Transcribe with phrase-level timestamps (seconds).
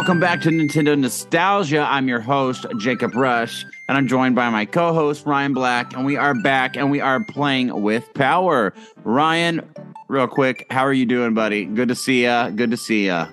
[0.00, 1.86] welcome back to Nintendo Nostalgia.
[1.86, 6.06] I'm your host, Jacob Rush, and I'm joined by my co host, Ryan Black, and
[6.06, 8.72] we are back and we are playing with power.
[9.04, 9.60] Ryan,
[10.08, 11.66] real quick, how are you doing, buddy?
[11.66, 12.48] Good to see ya.
[12.48, 13.28] Good to see ya.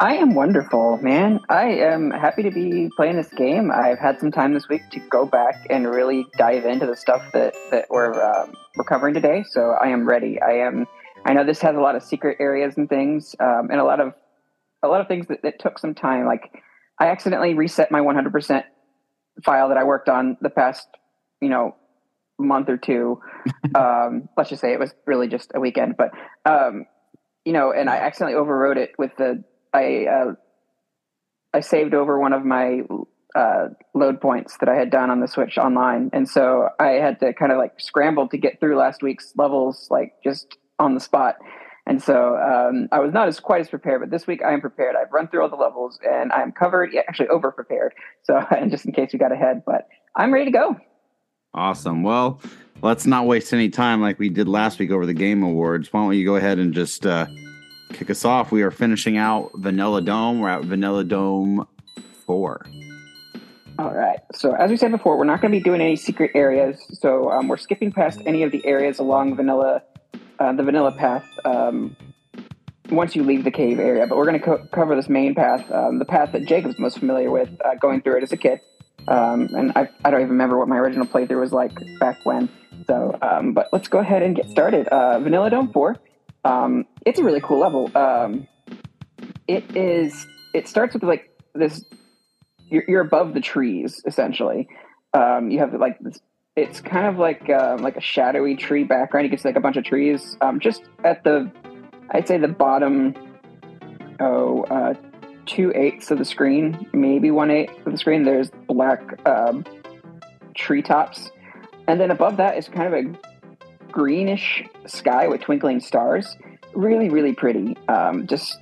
[0.00, 1.40] I am wonderful, man.
[1.48, 3.70] I am happy to be playing this game.
[3.70, 7.22] I've had some time this week to go back and really dive into the stuff
[7.32, 9.46] that that we're um, we're covering today.
[9.48, 10.38] So I am ready.
[10.42, 10.86] I am.
[11.24, 13.98] I know this has a lot of secret areas and things, um, and a lot
[13.98, 14.12] of
[14.82, 16.26] a lot of things that, that took some time.
[16.26, 16.52] Like
[16.98, 18.64] I accidentally reset my 100%
[19.44, 20.86] file that I worked on the past,
[21.40, 21.74] you know,
[22.38, 23.20] month or two.
[23.74, 26.10] um, let's just say it was really just a weekend, but
[26.44, 26.86] um,
[27.44, 30.34] you know, and I accidentally overwrote it with the I uh,
[31.54, 32.82] I saved over one of my
[33.34, 37.20] uh, load points that I had done on the Switch online, and so I had
[37.20, 41.00] to kind of like scramble to get through last week's levels, like just on the
[41.00, 41.36] spot.
[41.86, 44.60] And so um, I was not as quite as prepared, but this week I am
[44.60, 44.94] prepared.
[44.94, 47.92] I've run through all the levels and I'm covered, yeah, actually over prepared.
[48.22, 50.76] So, and just in case you got ahead, but I'm ready to go.
[51.54, 52.02] Awesome.
[52.02, 52.40] Well,
[52.82, 55.92] let's not waste any time like we did last week over the Game Awards.
[55.92, 57.26] Why don't you go ahead and just uh,
[57.92, 58.52] kick us off?
[58.52, 60.40] We are finishing out Vanilla Dome.
[60.40, 61.66] We're at Vanilla Dome
[62.26, 62.66] 4.
[63.78, 64.20] All right.
[64.34, 66.78] So, as we said before, we're not going to be doing any secret areas.
[66.92, 69.82] So, um, we're skipping past any of the areas along Vanilla
[70.38, 71.96] uh, the vanilla path um,
[72.90, 74.06] once you leave the cave area.
[74.06, 76.98] But we're going to co- cover this main path, um, the path that Jacob's most
[76.98, 78.60] familiar with, uh, going through it as a kid.
[79.08, 82.48] Um, and I, I don't even remember what my original playthrough was like back when.
[82.86, 84.88] So, um, but let's go ahead and get started.
[84.88, 85.96] Uh, Vanilla Dome 4.
[86.44, 87.90] Um, it's a really cool level.
[87.96, 88.46] Um,
[89.48, 90.26] it is.
[90.54, 91.84] It starts with like this.
[92.68, 94.68] You're, you're above the trees essentially.
[95.14, 96.20] you have like this
[96.56, 99.24] it's kind of like uh, like a shadowy tree background.
[99.24, 100.36] You can see like a bunch of trees.
[100.40, 101.50] Um, just at the,
[102.10, 103.14] I'd say the bottom,
[104.20, 104.94] oh, uh,
[105.46, 108.24] two eighths of the screen, maybe one eighth of the screen.
[108.24, 109.64] There's black um,
[110.54, 111.30] treetops,
[111.88, 116.36] and then above that is kind of a greenish sky with twinkling stars.
[116.74, 117.76] Really, really pretty.
[117.88, 118.58] Um, just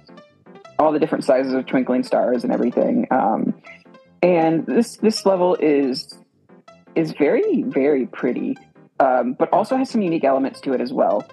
[0.79, 3.07] all the different sizes of twinkling stars and everything.
[3.11, 3.55] Um,
[4.23, 6.20] and this this level is
[6.95, 8.57] is very, very pretty,
[8.99, 11.27] um, but also has some unique elements to it as well.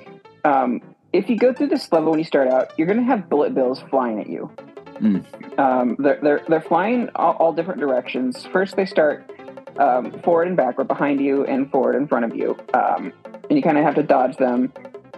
[0.46, 0.82] Um,
[1.14, 3.54] if you go through this level when you start out, you're going to have bullet
[3.54, 4.52] bills flying at you.
[5.00, 5.60] Mm.
[5.60, 8.46] Um, they're, they're, they're flying all, all, different directions.
[8.48, 9.30] First, they start
[9.78, 12.58] um, forward and backward, behind you, and forward in front of you.
[12.74, 13.14] Um,
[13.50, 14.74] and you kind of have to dodge them.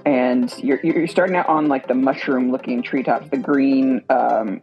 [0.05, 4.61] And you're, you're starting out on like the mushroom looking treetops, the green um,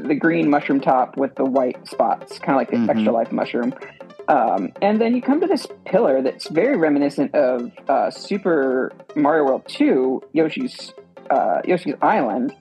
[0.00, 2.90] the green mushroom top with the white spots, kind of like the mm-hmm.
[2.90, 3.74] extra life mushroom.
[4.28, 9.44] Um, and then you come to this pillar that's very reminiscent of uh, Super Mario
[9.44, 10.92] World 2, Yoshi's
[11.30, 12.54] uh, Yoshi's Island.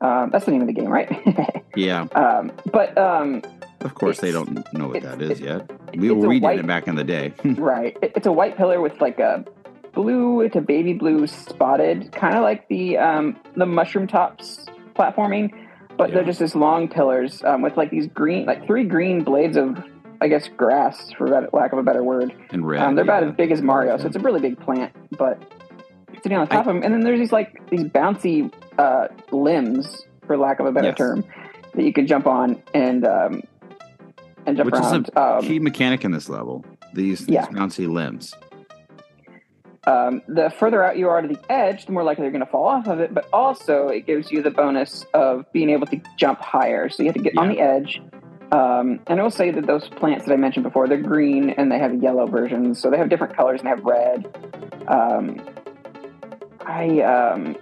[0.00, 1.62] Um, that's the name of the game, right?
[1.76, 2.02] yeah.
[2.14, 3.42] Um, but um,
[3.80, 5.70] of course, they don't know what that is yet.
[5.96, 7.32] We, we did it back in the day.
[7.44, 7.96] right.
[8.02, 9.44] It, it's a white pillar with like a
[9.92, 15.52] blue, it's a baby blue spotted, kind of like the um, the mushroom tops platforming,
[15.96, 16.16] but yeah.
[16.16, 19.82] they're just this long pillars um, with like these green, like three green blades of
[20.24, 22.34] I guess grass for lack of a better word.
[22.48, 22.80] And red.
[22.80, 23.18] Um, they're yeah.
[23.18, 24.90] about as big as Mario, so it's a really big plant.
[25.18, 25.38] But
[26.22, 29.08] sitting on the top I, of them, and then there's these like these bouncy uh,
[29.32, 30.96] limbs, for lack of a better yes.
[30.96, 31.24] term,
[31.74, 33.42] that you can jump on and um,
[34.46, 35.04] and jump Which around.
[35.04, 36.64] is a um, key mechanic in this level.
[36.94, 37.46] These, these yeah.
[37.48, 38.34] bouncy limbs.
[39.86, 42.50] Um, the further out you are to the edge, the more likely you're going to
[42.50, 43.12] fall off of it.
[43.12, 46.88] But also, it gives you the bonus of being able to jump higher.
[46.88, 47.40] So you have to get yeah.
[47.42, 48.00] on the edge,
[48.52, 51.70] um, and I will say that those plants that I mentioned before, they're green and
[51.70, 54.26] they have yellow versions, so they have different colors and they have red.
[54.88, 55.40] Um,
[56.60, 57.56] I um,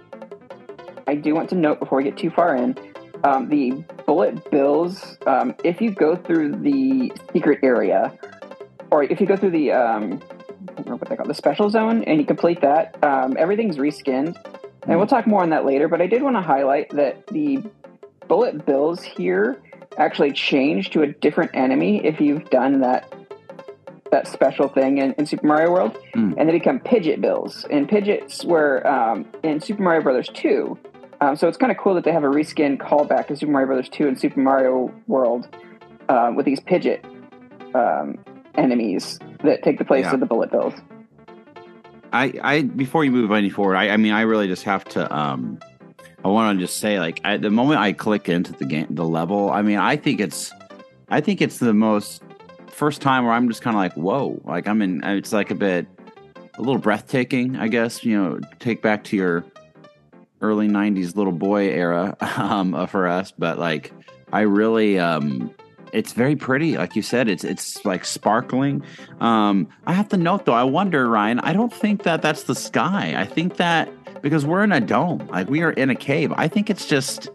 [1.07, 2.77] I do want to note before we get too far in,
[3.23, 5.17] um, the bullet bills.
[5.25, 8.17] Um, if you go through the secret area,
[8.91, 10.21] or if you go through the um,
[10.69, 12.97] I don't know what they call the special zone, and you complete that,
[13.37, 14.37] everything's reskinned.
[14.85, 15.87] And we'll talk more on that later.
[15.87, 17.63] But I did want to highlight that the
[18.27, 19.62] bullet bills here
[19.97, 23.11] actually change to a different enemy if you've done that
[24.11, 26.35] that special thing in, in Super Mario World, mm.
[26.37, 27.65] and they become Pidgit Bills.
[27.71, 30.77] And Pidgits were um, in Super Mario Brothers 2.
[31.19, 33.67] Um, so it's kind of cool that they have a reskin callback to Super Mario
[33.67, 35.47] Brothers 2 and Super Mario World
[36.09, 37.03] uh, with these Pidgit
[37.73, 38.23] um,
[38.55, 40.13] enemies that take the place yeah.
[40.13, 40.75] of the Bullet Bills.
[42.11, 45.11] I, I before you move any forward, I, I mean, I really just have to
[45.15, 45.57] um,
[46.23, 49.05] I want to just say, like, at the moment I click into the game, the
[49.05, 50.51] level, I mean, I think it's,
[51.09, 52.23] I think it's the most
[52.73, 55.03] first time where I'm just kind of like, whoa, like I'm in.
[55.03, 55.87] It's like a bit,
[56.55, 58.03] a little breathtaking, I guess.
[58.03, 59.45] You know, take back to your
[60.41, 63.93] early '90s little boy era um, uh, for us, but like
[64.31, 65.53] I really um,
[65.93, 66.77] it's very pretty.
[66.77, 68.83] Like you said, it's it's like sparkling.
[69.19, 71.39] Um, I have to note though, I wonder, Ryan.
[71.39, 73.13] I don't think that that's the sky.
[73.15, 73.89] I think that
[74.23, 76.33] because we're in a dome, like we are in a cave.
[76.35, 77.29] I think it's just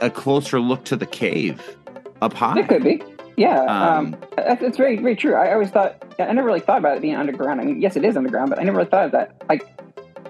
[0.00, 1.76] a closer look to the cave
[2.22, 2.58] up high.
[2.58, 3.00] It could be.
[3.36, 5.34] Yeah, Um, um, that's very, very true.
[5.34, 7.60] I always thought, I never really thought about it being underground.
[7.60, 9.42] I mean, yes, it is underground, but I never really thought of that.
[9.48, 9.66] Like,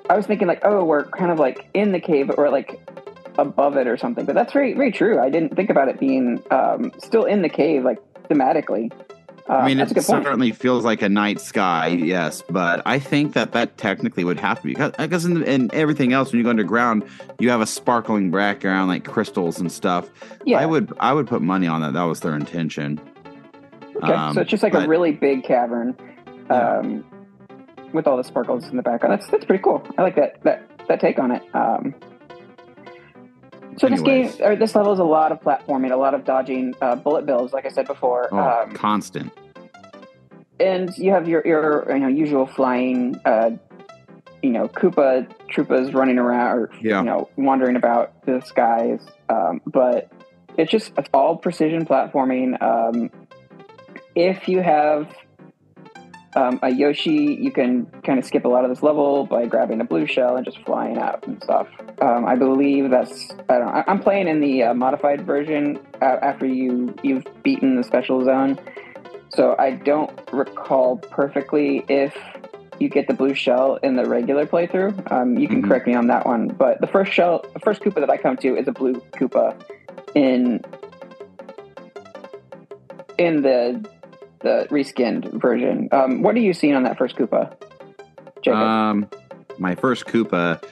[0.09, 2.81] I was thinking, like, oh, we're kind of like in the cave or like
[3.39, 4.27] above it or something.
[4.27, 5.19] But that's very, very true.
[5.19, 8.93] I didn't think about it being um, still in the cave, like thematically.
[9.51, 13.51] Uh, I mean, it certainly feels like a night sky, yes, but I think that
[13.51, 17.03] that technically would have to be because in, in everything else, when you go underground,
[17.41, 20.09] you have a sparkling background like crystals and stuff.
[20.47, 20.61] Yeah.
[20.61, 21.95] I would, I would put money on that.
[21.95, 23.01] That was their intention.
[23.97, 25.97] Okay, Um, so it's just like a really big cavern,
[26.49, 26.79] Yeah.
[26.79, 27.05] um,
[27.93, 29.21] with all the sparkles in the background.
[29.21, 29.85] That's that's pretty cool.
[29.99, 31.43] I like that that that take on it.
[31.57, 31.93] Um,
[33.79, 36.75] so this game or this level is a lot of platforming, a lot of dodging
[36.83, 38.29] uh, bullet bills, like I said before.
[38.33, 39.33] Oh, Um, constant.
[40.59, 43.51] and you have your your you know usual flying, uh,
[44.43, 46.99] you know Koopa Troopas running around or Yeah.
[47.01, 49.01] you know wandering about the skies.
[49.29, 50.11] Um, but
[50.59, 52.61] it's just it's all precision platforming.
[52.63, 53.11] Um,
[54.15, 55.07] if you have
[56.37, 59.81] um, a Yoshi, you can kind of skip a lot of this level by grabbing
[59.81, 61.67] a blue shell and just flying out and stuff.
[62.01, 63.85] Um, I believe that's I don't know.
[63.87, 68.59] I'm playing in the uh, modified version uh, after you you've beaten the special zone.
[69.31, 72.17] So I don't recall perfectly if
[72.79, 75.11] you get the blue shell in the regular playthrough.
[75.13, 75.69] Um, you can Mhm.
[75.69, 78.37] correct me on that one, but the first shell, the first Koopa that I come
[78.39, 79.55] to is a blue Koopa
[80.15, 80.65] in
[83.19, 83.85] in the
[84.41, 85.89] the reskinned version.
[85.93, 87.55] Um, what are you seeing on that first Koopa,
[88.43, 88.59] Jacob?
[88.61, 89.09] Um,
[89.59, 90.63] my first Koopa.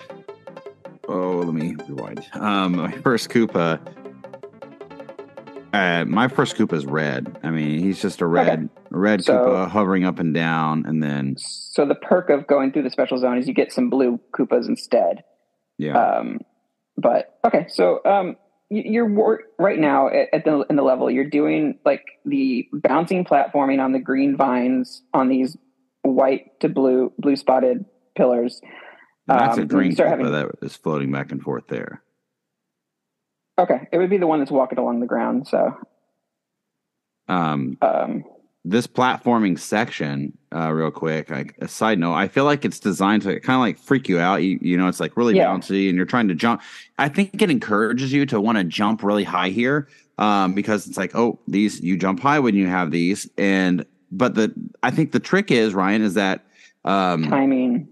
[1.08, 2.24] Oh, let me rewind.
[2.34, 3.80] Um, my first Koopa.
[5.72, 7.38] Uh, my first Koopa is red.
[7.42, 11.36] I mean, he's just a red, red So- Koopa hovering up and down, and then
[11.38, 14.66] so the perk of going through the special zone is you get some blue Koopas
[14.66, 15.24] instead.
[15.76, 16.40] yeah, Um,
[16.96, 18.36] but okay, so um,
[18.70, 23.92] you're right now at, the in the level you're doing like the bouncing platforming on
[23.92, 25.56] the green vines on these
[26.02, 27.84] white to blue blue spotted
[28.16, 28.60] pillars.
[29.26, 32.02] that's um, a green you start having- that is floating back and forth there.
[33.58, 35.48] Okay, it would be the one that's walking along the ground.
[35.48, 35.74] So
[37.26, 38.24] Um, um,
[38.68, 43.22] this platforming section, uh, real quick, like a side note, I feel like it's designed
[43.22, 44.42] to kind of like freak you out.
[44.42, 45.46] You, you know, it's like really Yeah.
[45.46, 46.60] bouncy and you're trying to jump.
[46.98, 50.98] I think it encourages you to want to jump really high here um, because it's
[50.98, 53.28] like, oh, these, you jump high when you have these.
[53.38, 56.44] And, but the, I think the trick is, Ryan, is that,
[56.84, 57.88] um, timing.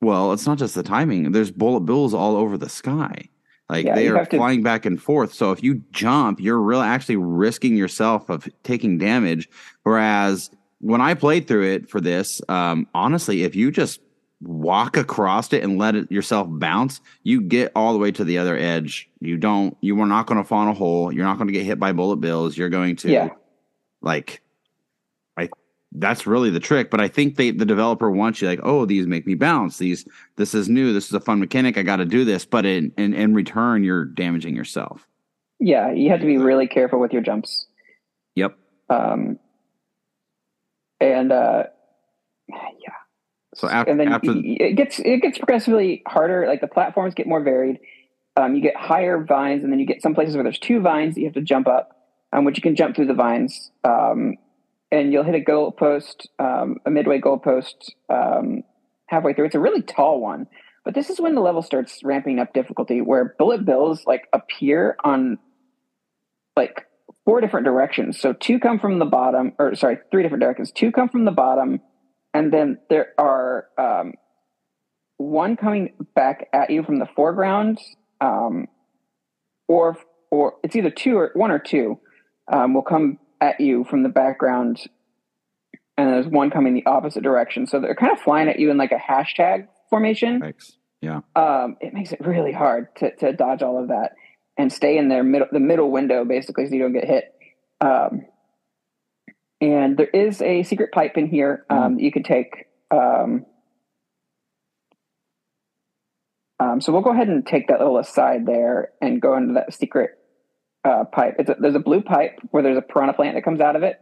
[0.00, 1.32] well, it's not just the timing.
[1.32, 3.28] There's bullet bills all over the sky.
[3.72, 5.32] Like Yeah, they are to- flying back and forth.
[5.32, 9.48] So if you jump, you're really actually risking yourself of taking damage.
[9.82, 10.50] Whereas
[10.80, 14.00] when I played through it for this, um, honestly, if you just
[14.42, 18.36] walk across it and let it yourself bounce, you get all the way to the
[18.36, 19.08] other edge.
[19.20, 19.74] You don't.
[19.80, 21.10] You are not going to fall in a hole.
[21.10, 22.58] You're not going to get hit by bullet bills.
[22.58, 23.28] You're going to Yeah.
[24.02, 24.42] like
[25.94, 26.90] that's really the trick.
[26.90, 29.78] But I think they the developer wants you like, oh, these make me bounce.
[29.78, 30.06] These
[30.36, 30.92] this is new.
[30.92, 31.76] This is a fun mechanic.
[31.76, 32.44] I got to do this.
[32.44, 35.06] But in, in in return, you're damaging yourself.
[35.60, 37.66] Yeah, you have to be really careful with your jumps.
[38.34, 38.56] Yep.
[38.90, 39.38] Um,
[41.00, 41.64] and uh,
[42.48, 42.92] yeah,
[43.54, 46.46] So after and then after it gets it gets progressively harder.
[46.46, 47.78] Like the platforms get more varied.
[48.36, 51.14] Um, you get higher vines, and then you get some places where there's two vines
[51.14, 51.96] that you have to jump up,
[52.32, 53.70] um, which you can jump through the vines.
[53.84, 54.36] Um,
[54.92, 58.62] and you'll hit a goal post, um, a midway goal post, um,
[59.06, 59.46] halfway through.
[59.46, 60.46] It's a really tall one,
[60.84, 64.96] but this is when the level starts ramping up difficulty, where bullet bills like appear
[65.02, 65.38] on
[66.54, 66.86] like
[67.24, 68.20] four different directions.
[68.20, 70.70] So two come from the bottom, or sorry, three different directions.
[70.70, 71.80] Two come from the bottom,
[72.34, 74.12] and then there are um,
[75.16, 77.78] one coming back at you from the foreground,
[78.20, 78.66] um,
[79.68, 79.96] or
[80.30, 81.98] or it's either two or one or two
[82.52, 84.80] um, will come at you from the background,
[85.98, 87.66] and there's one coming the opposite direction.
[87.66, 90.76] So they're kind of flying at you in like a hashtag formation X.
[91.02, 91.20] Yeah.
[91.34, 94.12] um, it makes it really hard to, to dodge all of that
[94.56, 97.34] and stay in their middle the middle window basically so you don't get hit.
[97.80, 98.26] Um,
[99.60, 102.66] and there is a secret pipe in here um, that you could take.
[102.90, 103.46] Um,
[106.60, 109.74] um, so we'll go ahead and take that little aside there and go into that
[109.74, 110.21] secret
[110.84, 111.36] uh, pipe.
[111.38, 114.00] A, there's a blue pipe where there's a piranha plant that comes out of it.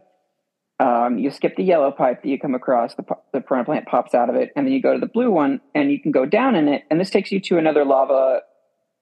[0.79, 4.15] Um, you skip the yellow pipe that you come across, the, the piranha plant pops
[4.15, 6.25] out of it, and then you go to the blue one and you can go
[6.25, 6.83] down in it.
[6.89, 8.41] And this takes you to another lava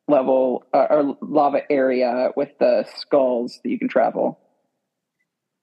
[0.10, 4.40] level uh, or lava area with the skulls that you can travel.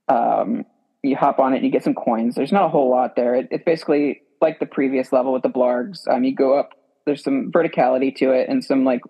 [0.08, 0.64] Um,
[1.02, 2.34] you hop on it and you get some coins.
[2.34, 3.34] There's not a whole lot there.
[3.34, 6.08] It, it's basically like the previous level with the blargs.
[6.08, 6.70] Um, you go up.
[7.04, 9.02] There's some verticality to it and some like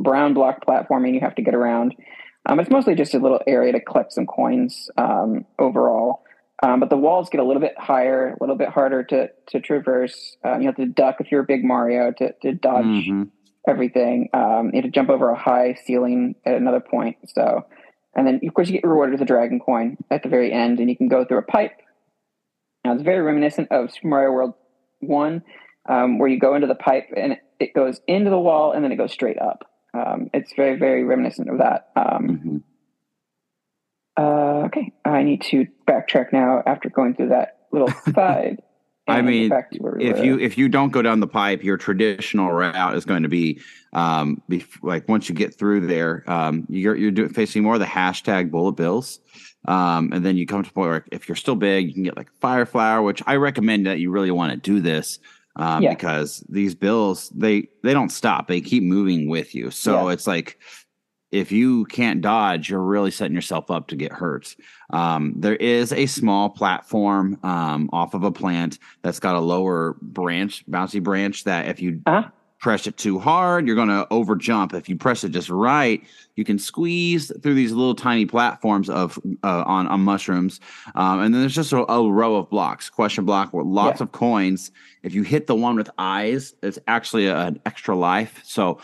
[0.00, 1.94] brown block platforming you have to get around.
[2.48, 6.22] Um, it's mostly just a little area to collect some coins um, overall.
[6.62, 9.60] Um, but the walls get a little bit higher, a little bit harder to to
[9.60, 10.36] traverse.
[10.44, 13.22] Um, you have to duck if you're a big Mario to to dodge Mm-hmm.
[13.68, 14.28] everything.
[14.32, 17.16] Um, you have to jump over a high ceiling at another point.
[17.26, 17.66] So,
[18.14, 20.80] and then of course you get rewarded with a dragon coin at the very end,
[20.80, 21.72] and you can go through a pipe.
[22.84, 24.54] Now it's very reminiscent of Super Mario World
[25.00, 25.42] One,
[25.88, 28.82] um, where you go into the pipe and it, it goes into the wall and
[28.84, 29.68] then it goes straight up.
[29.96, 31.90] Um, it's very very reminiscent of that.
[31.96, 32.62] Um, Mhm.
[34.18, 38.62] uh, okay, I need to backtrack now after going through that little side.
[39.08, 41.62] I mean, back to where we if you if you don't go down the pipe,
[41.62, 43.60] your traditional route is going to be
[43.92, 47.80] um be, like once you get through there, um you're you're doing, facing more of
[47.80, 49.20] the hashtag bullet bills.
[49.68, 52.04] Um, and then you come to a point where if you're still big, you can
[52.04, 55.18] get like fire flower, which I recommend that you really want to do this
[55.56, 55.90] um, Yeah.
[55.90, 59.70] because these bills they they don't stop; they keep moving with you.
[59.70, 60.12] So Yeah.
[60.14, 60.58] it's like
[61.32, 64.54] if you can't dodge, you're really setting yourself up to get hurt.
[64.90, 69.96] Um, there is a small platform um, off of a plant that's got a lower
[70.00, 71.44] branch, bouncy branch.
[71.44, 72.30] That if you Uh-huh.
[72.58, 74.72] Press it too hard, you're going to over jump.
[74.74, 76.02] If you press it just right,
[76.36, 80.60] you can squeeze through these little tiny platforms of uh, on on mushrooms.
[80.94, 84.04] Um, and then there's just a, a row of blocks, question block with lots Yeah.
[84.04, 84.70] of coins.
[85.02, 88.40] If you hit the one with eyes, it's actually a- an extra life.
[88.44, 88.80] So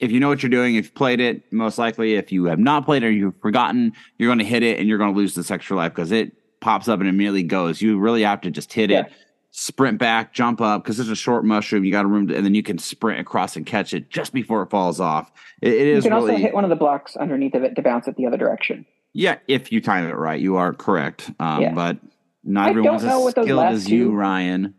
[0.00, 2.58] if you know what you're doing, if you've played it, most likely, if you have
[2.58, 5.16] not played it or you've forgotten, you're going to hit it and you're going to
[5.16, 7.80] lose this extra life because it pops up and immediately goes.
[7.80, 9.14] You really have to just hit it, Yeah.
[9.56, 11.84] Sprint back, jump up because it's a short mushroom.
[11.84, 14.32] You got a room, to, and then you can sprint across and catch it just
[14.32, 15.30] before it falls off.
[15.62, 17.76] It, it you is can really, also hit one of the blocks underneath of it
[17.76, 18.84] to bounce it the other direction.
[19.12, 21.30] yeah, if you time it right, you are correct.
[21.38, 21.72] Um, Yeah.
[21.72, 21.98] But
[22.42, 24.74] not I everyone's as skilled as you, two- Ryan.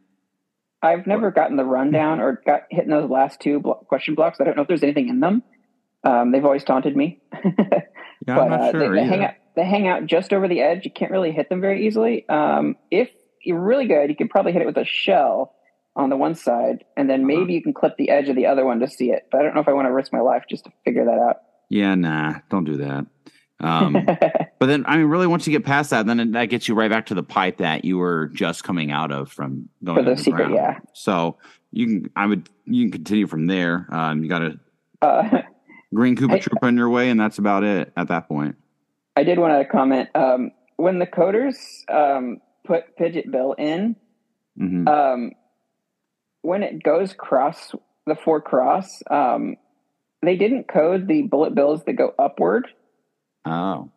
[0.83, 4.39] I've never gotten the rundown or got hit in those last two blo- question blocks.
[4.39, 5.41] I don't know if there's anything in them.
[6.03, 7.21] Um, they've always taunted me.
[8.27, 8.95] Yeah, but I'm not uh, sure.
[8.95, 9.33] they, they hang out.
[9.55, 10.83] They hang out just over the edge.
[10.85, 12.27] You can't really hit them very easily.
[12.27, 13.09] Um, if
[13.45, 15.53] you're really good, you could probably hit it with a shell
[15.95, 17.27] on the one side, and then Uh-huh.
[17.39, 19.27] maybe you can clip the edge of the other one to see it.
[19.31, 21.17] But I don't know if I want to risk my life just to figure that
[21.19, 21.37] out.
[21.69, 23.05] Yeah, nah, don't do that.
[23.59, 24.07] Um.
[24.57, 26.89] But then, I mean, really, once you get past that, then that gets you right
[26.89, 30.15] back to the pipe that you were just coming out of from going For the
[30.17, 30.79] secret, yeah.
[30.93, 31.37] So
[31.71, 33.85] you can, I would, you can continue from there.
[33.91, 34.59] Um, you got a
[35.01, 35.41] uh,
[35.93, 38.55] green Koopa I- Troopa in your way, and that's about it at that point.
[39.17, 40.09] I did want to comment.
[40.15, 41.57] Um, when the coders
[41.93, 43.95] um, put Pidgit Bill in,
[44.57, 45.31] hmm um,
[46.41, 47.73] when it goes cross
[48.05, 49.55] the four cross, um,
[50.21, 52.67] they didn't code the bullet bills that go upward
[53.45, 53.89] oh,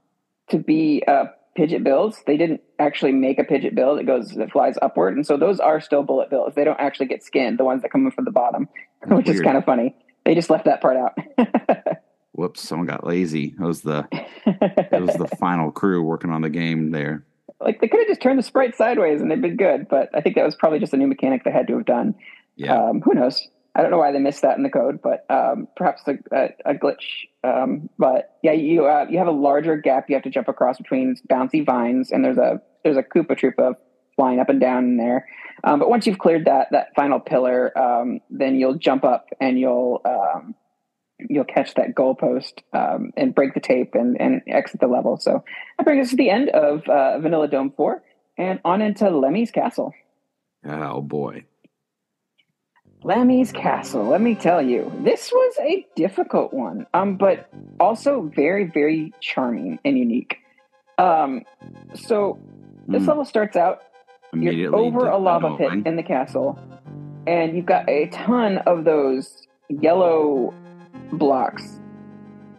[0.50, 2.22] to be uh, Pidgit bills.
[2.26, 5.60] They didn't actually make a Pidgit bill that goes that flies upward, and so those
[5.60, 6.54] are still bullet bills.
[6.54, 7.58] They don't actually get skinned.
[7.58, 8.68] The ones that come in from the bottom,
[9.00, 9.94] That's which is kind of funny.
[10.24, 11.18] They just left that part out.
[12.32, 12.66] whoops!
[12.66, 13.54] Someone got lazy.
[13.58, 17.24] It was the it was the final crew working on the game there.
[17.60, 20.20] Like they could have just turned the sprite sideways and they'd been good, but I
[20.20, 22.14] think that was probably just a new mechanic they had to have done.
[22.56, 23.46] Yeah, Um, who knows?
[23.74, 26.72] I don't know why they missed that in the code, but um, perhaps a, a,
[26.72, 27.26] a glitch.
[27.44, 30.78] Um, but yeah, you uh, you have a larger gap you have to jump across
[30.78, 33.74] between bouncy vines, and there's a there's a Koopa Troopa
[34.16, 35.26] flying up and down in there.
[35.62, 39.58] Um, but once you've cleared that that final pillar, um, then you'll jump up and
[39.58, 40.54] you'll um,
[41.18, 45.16] you'll catch that goalpost um, and break the tape and, and exit the level.
[45.16, 45.44] So
[45.76, 48.02] that brings us to the end of uh, Vanilla Dome Four,
[48.36, 49.92] and on into Lemmy's Castle.
[50.64, 51.44] oh boy.
[53.04, 54.04] Lemmy's Castle.
[54.04, 57.48] Let me tell you, this was a difficult one, um, but
[57.78, 60.38] also very, very charming and unique.
[60.98, 61.42] Um,
[61.94, 62.38] so
[62.88, 63.82] this Hmm, level starts out
[64.34, 66.58] you're over a lava pit in the castle,
[67.26, 70.52] and you've got a ton of those yellow
[71.12, 71.80] blocks.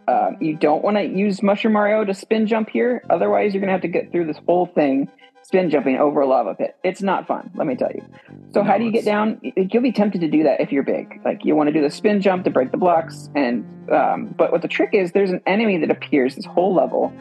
[0.08, 3.68] Um, you don't want to use Mushroom Mario to spin jump here, otherwise you're going
[3.68, 5.08] to have to get through this whole thing
[5.50, 6.76] spin jumping over a lava pit.
[6.84, 8.04] It's not fun, let me tell you.
[8.52, 9.40] So how do you get down?
[9.42, 11.20] You'll be tempted to do that if you're big.
[11.24, 14.52] Like you want to do the spin jump to break the blocks, and um, but
[14.52, 17.12] what the trick is, there's an enemy that appears this whole level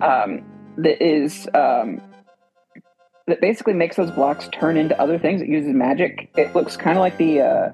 [0.00, 0.44] um,
[0.76, 2.00] that is um,
[3.26, 5.42] that basically makes those blocks turn into other things.
[5.42, 6.30] It uses magic.
[6.36, 7.70] It looks kind of like the uh,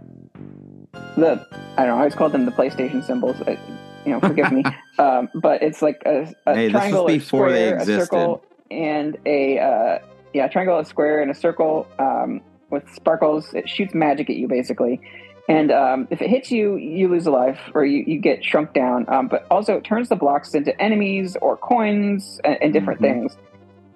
[1.16, 1.94] the I don't know.
[1.94, 3.40] I always called them the PlayStation symbols.
[3.40, 3.56] Uh,
[4.04, 4.64] you know, forgive me.
[5.00, 7.84] Um, but it's like a, a Hey, this was triangle, a before they square, a
[7.84, 9.98] circle, and a uh,
[10.34, 12.40] yeah, triangle, a square, and a circle um,
[12.70, 13.54] with sparkles.
[13.54, 15.00] It shoots magic at you basically,
[15.48, 18.74] And um, if it hits you, you lose a life or you, you get shrunk
[18.74, 19.06] down.
[19.08, 23.04] Um, but also, it turns the blocks into enemies or coins and, and different Mhm.
[23.04, 23.36] things.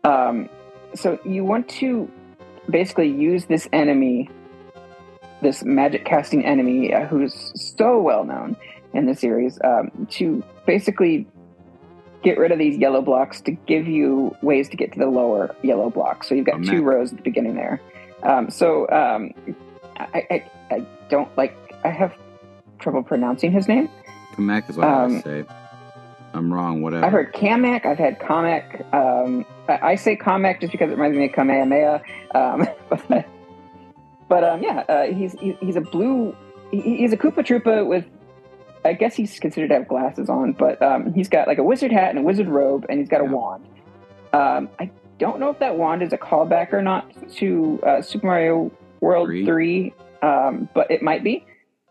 [0.05, 0.49] Um,
[0.95, 2.09] so you want to
[2.71, 4.31] basically use this enemy,
[5.43, 8.57] this magic casting enemy uh, who's so well known
[8.95, 11.27] in the series, um, to basically
[12.23, 15.55] get rid of these yellow blocks to give you ways to get to the lower
[15.63, 16.29] yellow blocks.
[16.29, 17.81] So you've got Oh, two rows at the beginning there.
[18.23, 19.33] Um, so um,
[19.97, 22.15] I, I, I don't like, I have
[22.79, 23.89] trouble pronouncing his name.
[24.35, 25.45] Kamek is what I Um, say.
[26.35, 26.81] I'm wrong.
[26.81, 27.05] Whatever.
[27.05, 28.95] I've heard Kamek, I've had Kamek.
[28.95, 32.03] Um, I, I say Kamek just because it reminds me of Kamehameha.
[32.35, 33.27] Um, but
[34.33, 36.35] but um, yeah, uh, he's he's a blue.
[36.71, 38.07] He's a Koopa Troopa with.
[38.83, 41.93] I guess he's considered to have glasses on, but um, he's got like a wizard
[41.93, 43.67] hat and a wizard robe, and he's got a wand.
[44.33, 48.27] Um, I don't know if that wand is a callback or not to uh, Super
[48.29, 48.73] Mario
[49.03, 49.45] World Three?
[49.45, 51.45] 3, um, but it might be.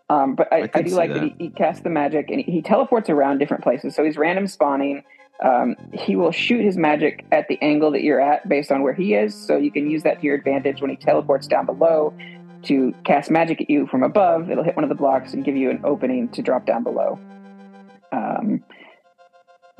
[0.09, 1.33] Um, but I, I I, do like that, that.
[1.37, 3.93] he, he casts the magic and he, he teleports around different places.
[3.93, 5.03] So he's random spawning.
[5.41, 8.93] Um, he will shoot his magic at the angle that you're at based on where
[8.93, 9.33] he is.
[9.33, 12.13] So you can use that to your advantage when he teleports down below
[12.63, 14.51] to cast magic at you from above.
[14.51, 17.19] It'll hit one of the blocks and give you an opening to drop down below.
[18.11, 18.63] Um,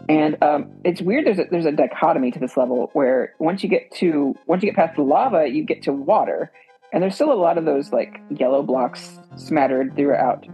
[0.09, 1.25] and um, it's weird.
[1.25, 4.69] There's a, there's a dichotomy to this level where once you get to once you
[4.69, 6.51] get past the lava, you get to water,
[6.91, 10.47] and there's still a lot of those like yellow blocks smattered throughout.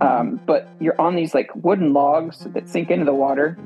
[0.00, 3.58] Um, but you're on these like wooden logs that sink into the water.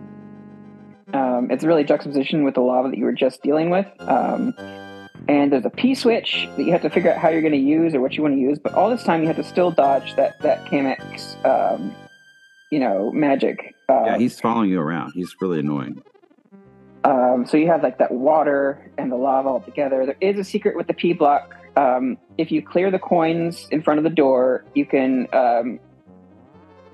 [1.12, 3.87] Um, it's really juxtaposition with the lava that you were just dealing with.
[4.01, 4.55] Um,
[5.29, 7.59] and there's a P switch that you have to figure out how you're going to
[7.59, 8.59] use or what you want to use.
[8.59, 11.95] But all this time, you have to still dodge that that Kamek's, um,
[12.71, 13.75] you know, magic.
[13.88, 15.12] Uh, yeah, he's following you around.
[15.14, 16.03] He's really annoying.
[17.05, 20.07] um, so you have like that water and the lava all together.
[20.07, 21.57] There is a secret with the P block.
[21.77, 25.79] Um, if you clear the coins in front of the door, you can um,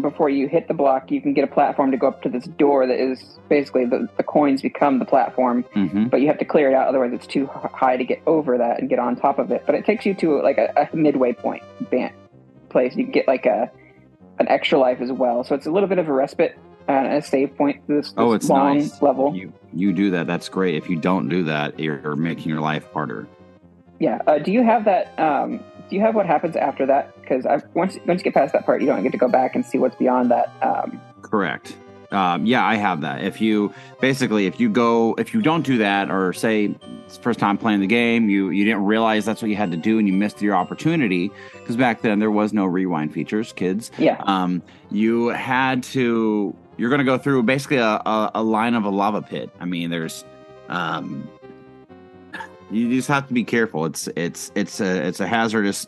[0.03, 2.45] before you hit the block, you can get a platform to go up to this
[2.45, 6.45] door that is basically the, the coins become the platform, hmm but you have to
[6.45, 6.89] clear it out.
[6.89, 9.63] Otherwise, it's too high to get over that and get on top of it.
[9.65, 12.13] But it takes you to like a, a midway point ban-
[12.69, 12.95] place.
[12.97, 13.71] You can get like a
[14.39, 15.45] an extra life as well.
[15.45, 18.33] So it's a little bit of a respite and a save point this, this Oh,
[18.33, 19.01] it's long nice.
[19.01, 19.35] level.
[19.35, 20.27] You you do that.
[20.27, 20.75] That's great.
[20.75, 23.27] If you don't do that, you're, you're making your life harder.
[24.01, 24.21] Yeah.
[24.27, 25.17] Uh, do you have that?
[25.19, 25.61] Um,
[25.93, 27.21] do you have what happens after that?
[27.21, 29.63] Because once once you get past that part, you don't get to go back and
[29.63, 30.51] see what's beyond that.
[30.63, 31.77] Um, Correct.
[32.11, 33.23] Um, yeah, I have that.
[33.23, 36.75] If you basically, if you go, if you don't do that, or say
[37.05, 39.77] it's first time playing the game, you you didn't realize that's what you had to
[39.77, 43.91] do, and you missed your opportunity because back then there was no rewind features, kids.
[43.99, 44.17] yeah.
[44.25, 46.57] Um, you had to.
[46.79, 49.51] You're going to go through basically a, a, a line of a lava pit.
[49.61, 50.25] I mean, there's.
[50.71, 51.29] Um,
[52.73, 53.85] you just have to be careful.
[53.85, 55.87] It's it's it's a it's a hazardous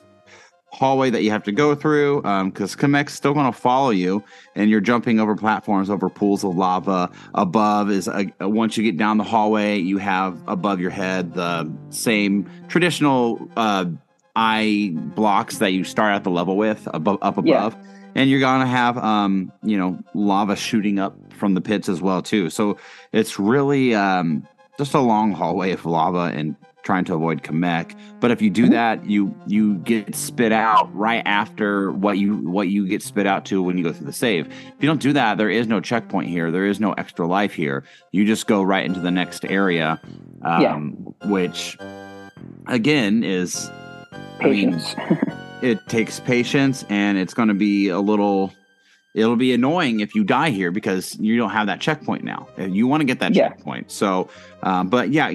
[0.69, 4.23] hallway that you have to go through because Kamek's still going to follow you,
[4.57, 7.11] and you're jumping over platforms, over pools of lava.
[7.35, 11.73] Above is a, once you get down the hallway, you have above your head the
[11.91, 13.85] same traditional uh,
[14.37, 17.67] eye blocks that you start at the level with above up Yeah.
[17.67, 17.77] above.
[18.17, 22.23] And you're gonna have, um, you know, lava shooting up from the pits as well
[22.23, 22.49] too.
[22.51, 22.79] So
[23.13, 24.47] it's really um,
[24.79, 27.97] just a long hallway of lava and trying to avoid Kamek.
[28.21, 32.69] But if you do that, you you get spit out right after what you what
[32.69, 34.47] you get spit out to when you go through the save.
[34.47, 36.51] If you don't do that, there is no checkpoint here.
[36.53, 37.83] There is no extra life here.
[38.13, 40.01] You just go right into the next area,
[40.43, 40.79] um, Yeah.
[41.29, 41.77] which
[42.69, 43.69] again is
[44.41, 44.95] I mean, Patience.
[45.63, 48.53] it takes patience and it's going to be a little
[49.15, 52.75] it'll be annoying if you die here because you don't have that checkpoint now and
[52.77, 53.49] you want to get that Yeah.
[53.51, 54.29] checkpoint so
[54.63, 55.33] um, but yeah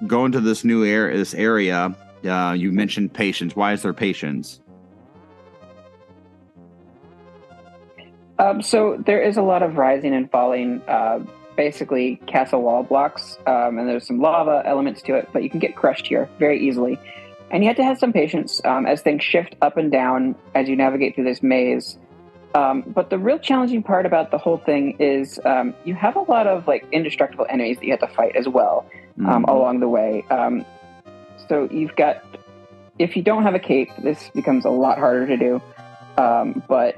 [0.00, 4.60] you- to this new area this area uh, you mentioned patience why is there patience
[8.38, 11.20] Um, so there is a lot of rising and falling, uh,
[11.56, 15.58] basically castle wall blocks, um, and there's some lava elements to it, but you can
[15.58, 16.98] get crushed here very easily.
[17.50, 20.68] And you have to have some patience um, as things shift up and down as
[20.68, 21.96] you navigate through this maze.
[22.54, 26.20] Um, but the real challenging part about the whole thing is um, you have a
[26.20, 28.86] lot of like indestructible enemies that you have to fight as well
[29.20, 29.48] um, Mhm.
[29.48, 30.24] along the way.
[30.30, 30.64] Um,
[31.48, 32.22] so you've got,
[32.98, 35.62] if you don't have a cape, this becomes a lot harder to do.
[36.18, 36.96] Um, but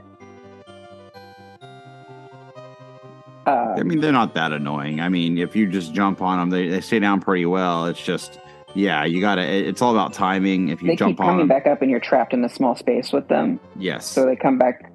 [3.47, 6.51] uh, i mean they're not that annoying i mean if you just jump on them
[6.51, 8.39] they, they stay down pretty well it's just
[8.75, 11.49] yeah you gotta it's all about timing if you they jump keep on coming them
[11.49, 13.59] back up, and you're trapped in the small space with them.
[13.77, 14.93] yes So they come back.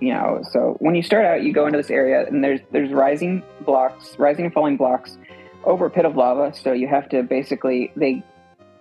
[0.00, 2.90] You know, so when you start out, you go into this area, and there's there's
[2.92, 5.16] rising blocks, rising and falling blocks
[5.66, 6.52] over a pit of lava.
[6.54, 8.22] So you have to basically they,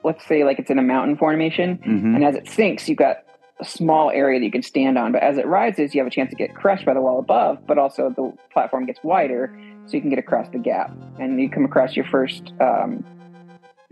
[0.03, 2.15] let's say like it's in a mountain formation, Mhm.
[2.15, 3.17] and as it sinks, you've got
[3.59, 5.11] a small area that you can stand on.
[5.11, 7.59] But as it rises, you have a chance to get crushed by the wall above,
[7.67, 10.91] but also the platform gets wider, so you can get across the gap.
[11.19, 13.03] And you come across your first um,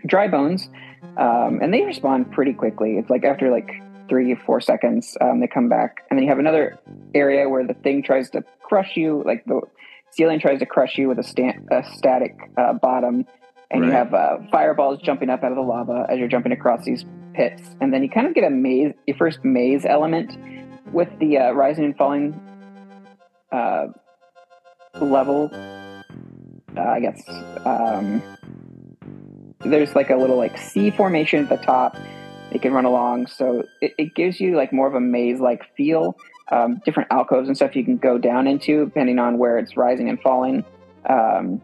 [0.08, 0.70] dry bones,
[1.18, 2.98] um, and they respond pretty quickly.
[2.98, 3.70] It's like after like
[4.10, 6.78] three or four seconds, um, they come back, and then you have another
[7.14, 9.62] area where the thing tries to crush you, like the
[10.12, 13.26] ceiling tries to crush you with a, sta- a static uh, bottom,
[13.70, 16.84] and you have uh, fireballs jumping up out of the lava as you're jumping across
[16.86, 20.38] these pits, and then you kind of get a maze, your first maze element
[20.92, 22.40] with the uh, rising and falling
[23.52, 23.88] uh,
[25.00, 25.50] level.
[26.76, 27.22] Uh, I guess
[27.66, 28.22] um,
[29.62, 31.98] there's like a little like C formation at the top.
[32.52, 36.18] You can run along, so it, it gives you like more of a maze-like feel.
[36.52, 40.10] Um, different alcoves and stuff you can go down into depending on where it's rising
[40.10, 40.66] and falling.
[41.10, 41.62] Um,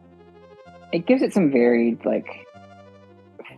[0.94, 2.48] it gives it some varied like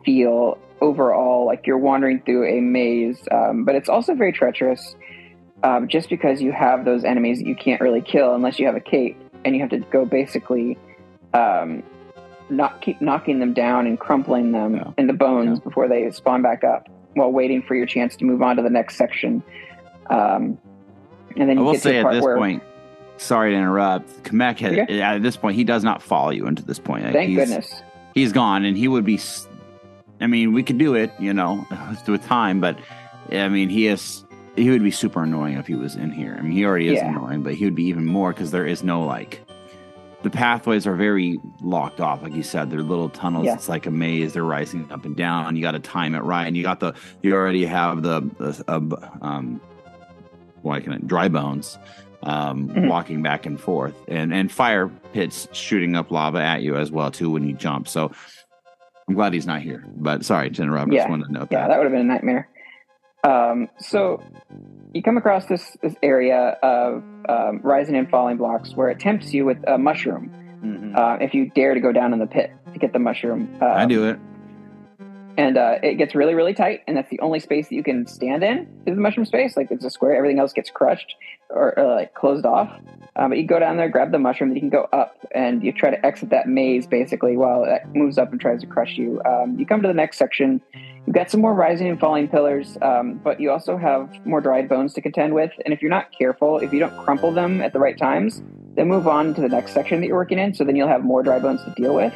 [0.03, 4.95] feel overall, like you're wandering through a maze, um, but it's also very treacherous.
[5.61, 8.75] Um, just because you have those enemies that you can't really kill unless you have
[8.75, 10.77] a cape, and you have to go basically
[11.33, 11.83] um,
[12.49, 14.91] not keep knocking them down and crumpling them Yeah.
[14.97, 15.63] into bones Yeah.
[15.65, 18.69] before they spawn back up, while waiting for your chance to move on to the
[18.69, 19.43] next section.
[20.09, 20.57] Um,
[21.37, 22.63] and then I will say at this where, point,
[23.17, 24.23] sorry to interrupt.
[24.23, 25.01] Kamek had, Okay.
[25.01, 27.03] at this point, he does not follow you into this point.
[27.05, 27.81] Like, thank he's, goodness,
[28.13, 29.19] he's gone, and he would be.
[30.21, 31.65] I mean, we could do it, you know,
[32.07, 32.77] with time, but
[33.31, 34.23] I mean, he is.
[34.55, 36.35] He would be super annoying if he was in here.
[36.37, 37.09] I mean, he already is Yeah.
[37.11, 39.41] annoying, but he would be even more because there is no like.
[40.21, 42.69] The pathways are very locked off, like you said.
[42.69, 43.45] They're little tunnels.
[43.45, 43.53] Yeah.
[43.53, 44.33] It's like a maze.
[44.33, 45.55] They're rising up and down.
[45.55, 46.93] You got to time it right, and you got the.
[47.21, 48.81] You already have the, the uh,
[49.21, 49.61] um,
[50.61, 51.77] why can it dry bones
[52.23, 52.89] um, Mhm.
[52.89, 57.11] walking back and forth and and fire pits shooting up lava at you as well
[57.11, 58.11] too when you jump so
[59.07, 61.61] i'm glad he's not here but sorry to interrupt i just wanted to note yeah,
[61.61, 62.47] that that would have been a nightmare.
[63.21, 64.23] Um, so
[64.93, 69.33] you come across this this area of um, rising and falling blocks where it tempts
[69.33, 70.31] you with a mushroom.
[70.63, 70.95] Mhm.
[70.97, 73.67] Uh, if you dare to go down in the pit to get the mushroom, um,
[73.71, 74.17] i do it
[75.37, 78.05] and uh, it gets really really tight and that's the only space that you can
[78.07, 79.55] stand in is the mushroom space.
[79.55, 81.15] Like it's a square everything else gets crushed
[81.49, 82.71] or, or like closed off.
[83.15, 85.63] Um, but you go down there grab the mushroom then you can go up and
[85.63, 88.97] you try to exit that maze basically while it moves up and tries to crush
[88.97, 89.21] you.
[89.25, 90.61] Um, you come to the next section.
[91.05, 94.69] You've got some more rising and falling pillars um, but you also have more dried
[94.69, 95.51] bones to contend with.
[95.65, 98.41] And if you're not careful if you don't crumple them at the right times
[98.75, 101.03] then move on to the next section that you're working in so then you'll have
[101.03, 102.13] more dry bones to deal with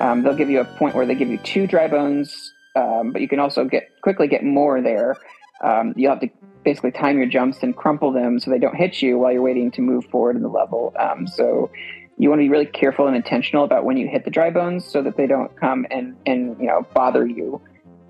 [0.00, 3.20] um, they'll give you a point where they give you two dry bones, um, but
[3.20, 5.16] you can also get quickly get more there.
[5.62, 6.30] Um, you'll have to
[6.64, 9.70] basically time your jumps and crumple them so they don't hit you while you're waiting
[9.72, 10.94] to move forward in the level.
[10.98, 11.70] Um, so
[12.18, 14.84] you want to be really careful and intentional about when you hit the dry bones
[14.84, 17.60] so that they don't come and and you know bother you.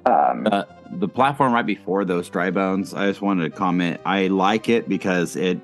[0.06, 4.26] Um, Uh, the platform right before those dry bones i just wanted to comment i
[4.26, 5.60] like it because it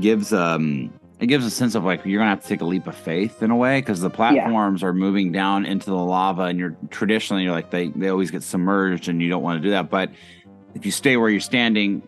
[0.00, 2.86] gives um it gives a sense of like you're gonna have to take a leap
[2.86, 6.58] of faith in a way because the platforms are moving down into the lava and
[6.58, 9.70] you're traditionally you're like they they always get submerged and you don't want to do
[9.70, 10.10] that but
[10.74, 12.02] if you stay where you're standing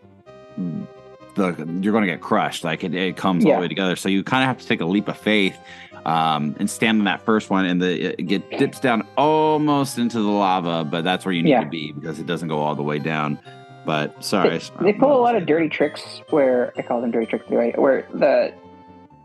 [1.35, 3.95] the you're going to get crushed like it, it comes all the way together.
[3.95, 5.57] So you kind of have to take a leap of faith
[6.05, 10.19] um, and stand on that first one and the it get dips down almost into
[10.21, 11.63] the lava but that's where you need Yeah.
[11.63, 13.39] to be because it doesn't go all the way down.
[13.85, 17.27] But sorry they, they pull a lot of dirty tricks where I call them dirty
[17.27, 17.77] tricks, right?
[17.79, 18.51] Where the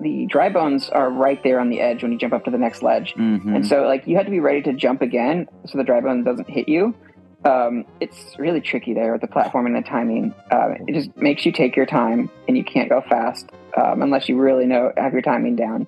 [0.03, 2.59] the dry bones are right there on the edge when you jump up to the
[2.59, 3.15] next ledge.
[3.15, 3.55] Mhm.
[3.55, 6.25] And so, like, you have to be ready to jump again so the dry bone
[6.25, 6.95] doesn't hit you.
[7.45, 10.35] Um, it's really tricky there with the platform and the timing.
[10.51, 14.29] Um, it just makes you take your time, and you can't go fast um, unless
[14.29, 15.87] you really know have your timing down.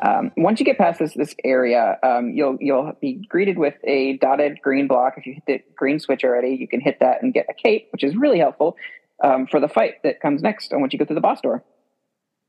[0.00, 4.16] Um, once you get past this this area, um, you'll you'll be greeted with a
[4.18, 5.14] dotted green block.
[5.16, 7.88] If you hit the green switch already, you can hit that and get a cape,
[7.92, 8.76] which is really helpful
[9.22, 10.72] um, for the fight that comes next.
[10.72, 11.62] And once you go through the boss door,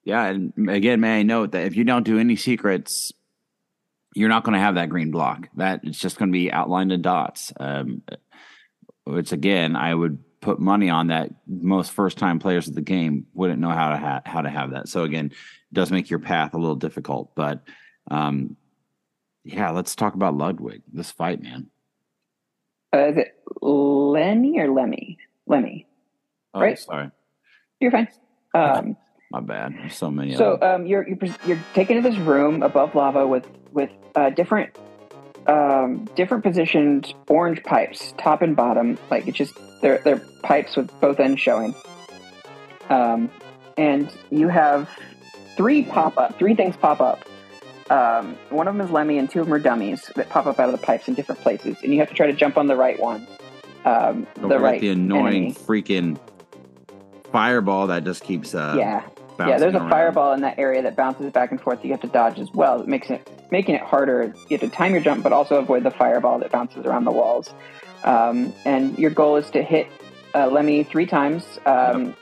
[0.04, 3.12] yeah and again may i note that if you don't do any secrets
[4.16, 6.92] you're not going to have that green block that it's just going to be outlined
[6.92, 8.02] in dots um,
[9.04, 13.28] which again i would put money on that most first time players of the game
[13.34, 16.20] wouldn't know how to ha- how to have that so again it does make your
[16.20, 17.62] path a little difficult but
[18.10, 18.56] um
[19.44, 21.68] yeah let's talk about ludwig this fight man
[22.92, 25.20] uh, is it Lenny or Lemmy?
[25.46, 25.86] Lemmy.
[26.56, 26.80] oh Right.
[26.80, 27.12] sorry
[27.80, 28.08] You're fine.
[28.56, 28.98] Um,
[29.32, 30.82] my bad there's so many So of them.
[30.82, 34.76] um, you're, you're you're taken to this room above lava with with uh, different
[35.48, 38.98] um, different positioned orange pipes, top and bottom.
[39.10, 41.74] Like it's just they're they're pipes with both ends showing.
[42.90, 43.30] Um,
[43.78, 44.90] and you have
[45.56, 47.26] three pop up, three things pop up.
[47.90, 50.60] Um, one of them is Lemmy, and two of them are dummies that pop up
[50.60, 52.68] out of the pipes in different places, and you have to try to jump on
[52.68, 53.26] the right one.
[53.86, 55.54] Um, the right the annoying enemy.
[55.54, 56.20] freaking
[57.32, 58.54] fireball that just keeps.
[58.54, 59.04] Uh, yeah,
[59.48, 59.58] yeah.
[59.58, 59.90] There's a around.
[59.90, 61.84] fireball in that area that bounces back and forth.
[61.84, 62.82] You have to dodge as well.
[62.82, 64.34] It makes it making it harder.
[64.50, 67.12] You have to time your jump, but also avoid the fireball that bounces around the
[67.12, 67.54] walls.
[68.04, 69.88] Um, and your goal is to hit
[70.34, 71.44] uh, Lemmy three times.
[71.66, 72.18] Um, yep.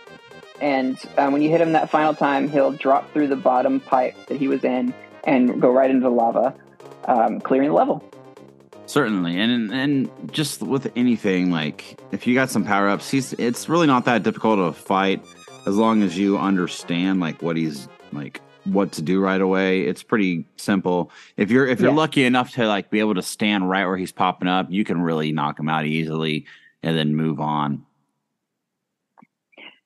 [0.59, 4.15] And um, when you hit him that final time, he'll drop through the bottom pipe
[4.27, 6.55] that he was in and go right into the lava,
[7.05, 8.03] um, clearing the level.
[8.87, 13.67] Certainly, and and just with anything like if you got some power ups, he's it's
[13.67, 15.21] really not that difficult to fight
[15.67, 19.81] as long as you understand like what he's like what to do right away.
[19.81, 21.11] It's pretty simple.
[21.35, 21.97] If you're if you're yeah.
[21.97, 25.01] lucky enough to like be able to stand right where he's popping up, you can
[25.01, 26.45] really knock him out easily
[26.81, 27.85] and then move on.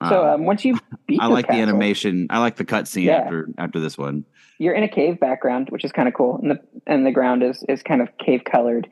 [0.08, 2.28] So um, um once you beat, I like castle, the animation.
[2.30, 3.18] I like the cutscene yeah.
[3.18, 4.24] after after this one.
[4.58, 7.42] You're in a cave background, which is kind of cool, and the and the ground
[7.42, 8.88] is is kind of cave colored.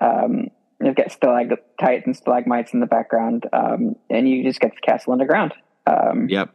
[0.00, 0.48] Um,
[0.80, 5.12] you've got stalactites and stalagmites in the background, um, and you just get the castle
[5.12, 5.54] underground.
[5.90, 6.50] Um, yep.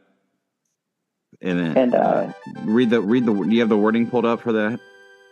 [1.41, 3.33] And, then, and uh, uh, read the read the.
[3.33, 4.79] Do you have the wording pulled up for that?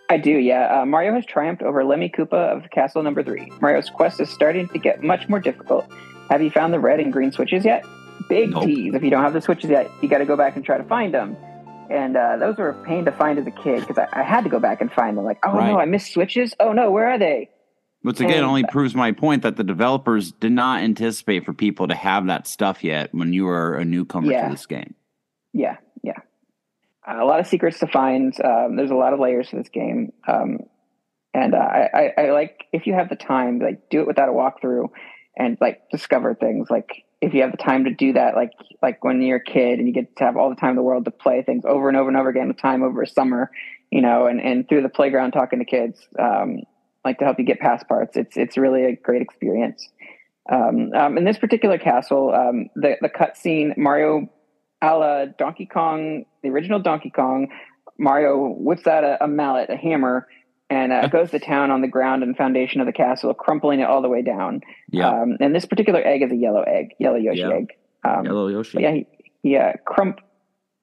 [0.10, 0.82] I do, yeah.
[0.82, 3.52] Uh, Mario has triumphed over Lemmy Koopa of Castle Number Three.
[3.62, 5.86] Mario's quest is starting to get much more difficult.
[6.30, 7.86] Have you found the red and green switches yet?
[8.30, 8.66] Big nope.
[8.66, 8.94] tease.
[8.94, 10.84] If you don't have the switches yet, you got to go back and try to
[10.84, 11.38] find them.
[11.90, 14.44] And uh, those were a pain to find as a kid because I, I, had
[14.46, 15.26] to go back and find them.
[15.26, 15.68] Like, oh right.
[15.68, 16.54] no, I missed switches.
[16.60, 17.50] Oh no, where are they?
[18.04, 21.88] Which again and, only proves my point that the developers did not anticipate for people
[21.88, 24.46] to have that stuff yet when you were a newcomer yeah.
[24.46, 24.94] to this game.
[25.54, 26.18] Yeah, yeah.
[27.08, 28.34] Uh, a lot of secrets to find.
[28.44, 30.12] Um, there's a lot of layers to this game.
[30.28, 30.60] Um,
[31.34, 34.30] and uh, I, I, I, like if you have the time, like do it without
[34.30, 34.90] a walkthrough
[35.38, 36.70] and like discover things.
[36.70, 39.80] Like if you have the time to do that, like like when you're a kid
[39.80, 41.88] and you get to have all the time in the world to play things over
[41.88, 43.50] and over and over again with time over a summer,
[43.92, 46.60] you know, and, and through the playground talking to kids, um,
[47.06, 48.16] like to help you get past parts.
[48.18, 49.88] It's it's really a great experience.
[50.52, 54.30] Um, um, in this particular castle, um, the the cutscene Mario,
[54.82, 57.48] a la Donkey Kong, the original Donkey Kong,
[57.98, 60.28] Mario whips out a, a mallet, a hammer,
[60.70, 63.84] and uh, goes to town on the ground and foundation of the castle, crumpling it
[63.84, 64.62] all the way down.
[64.92, 65.10] Yeah.
[65.10, 67.50] Um, and this particular egg is a yellow egg, yellow Yoshi yeah.
[67.50, 67.74] egg.
[68.04, 68.80] Um, yellow Yoshi.
[68.82, 69.08] Yeah, he,
[69.44, 70.20] he uh, crump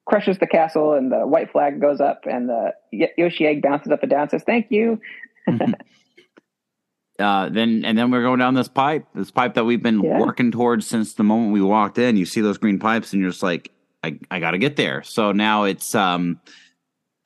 [0.06, 2.72] crushes the castle, and the white flag goes up, and the
[3.16, 4.28] Yoshi egg bounces up and down.
[4.28, 5.00] Says, "Thank you."
[7.20, 10.18] uh, then and then we're going down this pipe, this pipe that we've been yeah.
[10.18, 12.16] working towards since the moment we walked in.
[12.16, 13.70] You see those green pipes, and you're just like,
[14.02, 15.02] I, I got to get there.
[15.02, 16.40] So now it's um,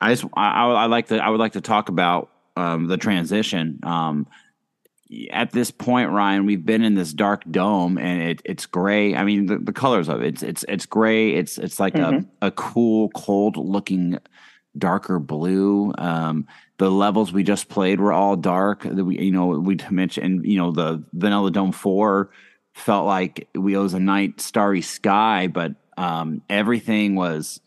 [0.01, 3.79] I just I, I, like to I would like to talk about um, the transition.
[3.83, 4.27] Um,
[5.31, 9.15] at this point, Ryan, we've been in this dark dome and it, it's gray.
[9.15, 11.33] I mean, the, the colors of it, it's it's it's gray.
[11.33, 12.27] It's it's like mm-hmm.
[12.41, 14.19] a, a cool, cold looking
[14.77, 15.93] darker blue.
[15.97, 18.83] Um, the levels we just played were all dark.
[18.83, 22.31] We, you know, we mentioned, you know, the Vanilla Dome Four
[22.73, 27.61] felt like we was a night starry sky, but um, everything was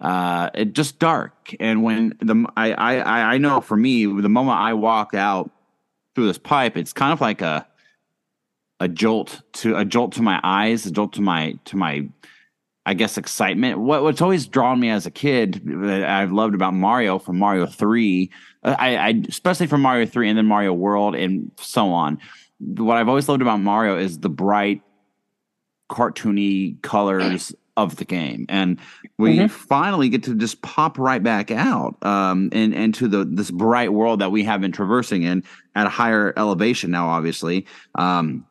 [0.00, 1.54] uh, it just dark.
[1.60, 5.50] And when the I, I I know for me, the moment I walk out
[6.14, 7.66] through this pipe, it's kind of like a
[8.80, 12.08] a jolt to a jolt to my eyes, a jolt to my to my
[12.86, 13.78] I guess excitement.
[13.78, 17.66] What what's always drawn me as a kid that I've loved about Mario from Mario
[17.66, 18.30] Three,
[18.62, 22.18] uh, I, I especially from Mario Three and then Mario World and so on.
[22.60, 24.82] What I've always loved about Mario is the bright,
[25.90, 28.78] cartoony colors of the game, and
[29.18, 29.46] we mm-hmm.
[29.46, 34.20] finally get to just pop right back out um, and into the this bright world
[34.20, 35.42] that we have been traversing in
[35.74, 37.08] at a higher elevation now.
[37.08, 38.46] Obviously, um,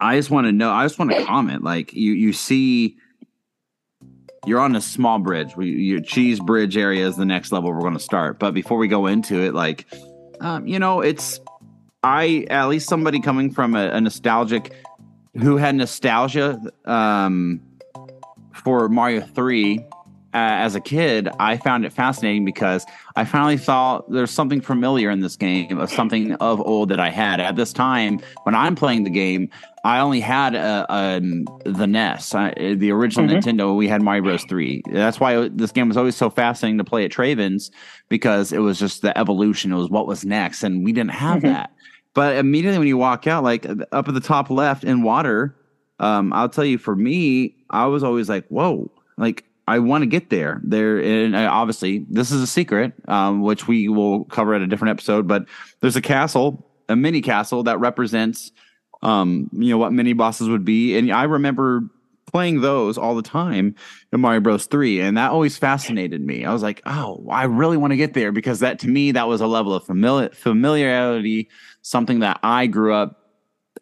[0.00, 0.70] I just want to know.
[0.70, 1.64] I just want to comment.
[1.64, 2.96] Like you, you see,
[4.48, 5.54] you're on a small bridge.
[5.56, 8.38] We, your cheese bridge area is the next level we're going to start.
[8.38, 9.86] But before we go into it, like,
[10.40, 11.40] um, you know, it's
[12.02, 14.72] I at least somebody coming from a, a nostalgic
[15.34, 17.60] who had nostalgia um
[18.54, 19.84] for Mario 3
[20.38, 25.10] uh, as a kid, I found it fascinating because I finally thought there's something familiar
[25.10, 27.40] in this game of something of old that I had.
[27.40, 29.50] At this time, when I'm playing the game,
[29.82, 31.20] I only had a, a
[31.64, 33.38] the NES, I, the original mm-hmm.
[33.38, 33.76] Nintendo.
[33.76, 34.44] We had Mario Bros.
[34.44, 34.82] 3.
[34.92, 37.72] That's why this game was always so fascinating to play at Traven's
[38.08, 39.72] because it was just the evolution.
[39.72, 41.52] It was what was next, and we didn't have mm-hmm.
[41.52, 41.72] that.
[42.14, 45.56] But immediately when you walk out, like up at the top left in water,
[45.98, 50.06] um, I'll tell you, for me, I was always like, whoa, like I want to
[50.06, 50.60] get there.
[50.64, 54.66] There, and uh, obviously, this is a secret, um, which we will cover at a
[54.66, 55.28] different episode.
[55.28, 55.46] But
[55.80, 58.52] there's a castle, a mini castle that represents,
[59.02, 60.96] um, you know, what mini bosses would be.
[60.96, 61.82] And I remember
[62.26, 63.74] playing those all the time
[64.12, 64.66] in Mario Bros.
[64.66, 65.00] 3.
[65.00, 66.44] And that always fascinated me.
[66.44, 69.28] I was like, oh, I really want to get there because that to me, that
[69.28, 71.48] was a level of familiar, familiarity,
[71.82, 73.18] something that I grew up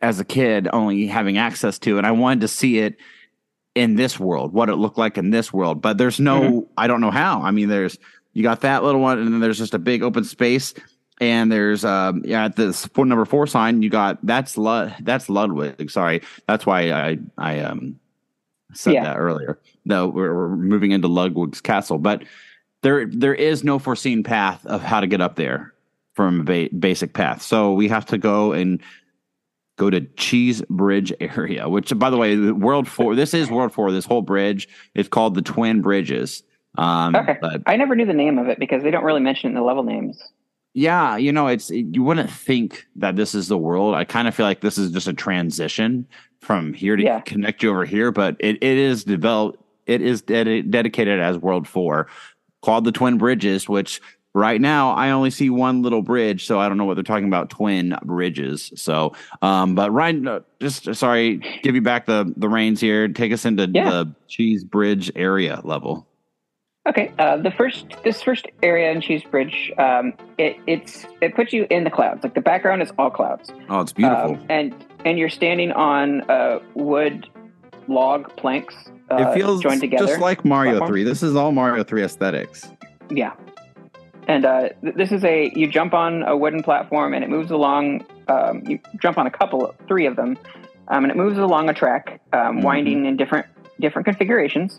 [0.03, 2.97] as a kid only having access to, and I wanted to see it
[3.77, 5.83] in this world, what it looked like in this world.
[5.83, 6.73] But there's no, mm-hmm.
[6.77, 7.43] I don't know how.
[7.43, 7.99] I mean, there's
[8.33, 10.75] you got that little one, and then there's just a big open space,
[11.21, 15.29] and there's um yeah at the phone number four sign you got that's Lud that's
[15.29, 15.91] Ludwig.
[15.91, 18.01] Sorry, that's why I I um
[18.73, 19.05] said yeah.
[19.05, 19.59] that earlier.
[19.85, 22.25] No, we're, we're moving into Ludwig's castle, but
[22.83, 25.75] there there is no foreseen path of how to get up there
[26.15, 27.43] from a ba- basic path.
[27.43, 28.83] So we have to go and
[29.77, 33.15] go to Cheese Bridge area, which by the way, World Four.
[33.15, 33.93] This is World Four.
[33.93, 36.43] This whole bridge is called the Twin Bridges.
[36.79, 39.49] Um, okay, but, I never knew the name of it because they don't really mention
[39.49, 40.23] it in the level names.
[40.75, 43.95] Yeah, you know, it's it, you wouldn't think that this is the world.
[43.95, 46.07] I kind of feel like this is just a transition
[46.41, 47.21] from here to yeah.
[47.21, 49.63] connect you over here, but it, it is developed.
[49.87, 52.09] It is ded- dedicated as World Four,
[52.61, 54.03] called the Twin Bridges, which
[54.37, 57.27] right now I only see one little bridge, so I don't know what they're talking
[57.27, 58.71] about twin bridges.
[58.77, 63.09] So, um, but Ryan, uh, just sorry, give you back the the reins here.
[63.09, 63.91] Take us into yeah.
[63.91, 66.07] the Cheese Bridge area level.
[66.87, 71.53] Okay, uh, the first this first area in Cheese Bridge, um, it it's it puts
[71.53, 72.23] you in the clouds.
[72.23, 73.51] Like the background is all clouds.
[73.69, 74.37] Oh, it's beautiful.
[74.37, 77.29] Um, and and you're standing on uh, wood
[77.89, 78.75] log planks.
[79.11, 80.91] Uh, it feels joined together, just like Mario platform.
[80.91, 81.03] Three.
[81.05, 82.69] This is all Mario Three aesthetics.
[83.11, 83.35] Yeah,
[84.27, 87.51] and uh, th- this is a you jump on a wooden platform and it moves
[87.51, 88.05] along.
[88.29, 90.37] Um, you jump on a couple, three of them,
[90.89, 92.63] um, and it moves along a track, um, mm-hmm.
[92.63, 93.47] winding in different
[93.81, 94.79] different configurations.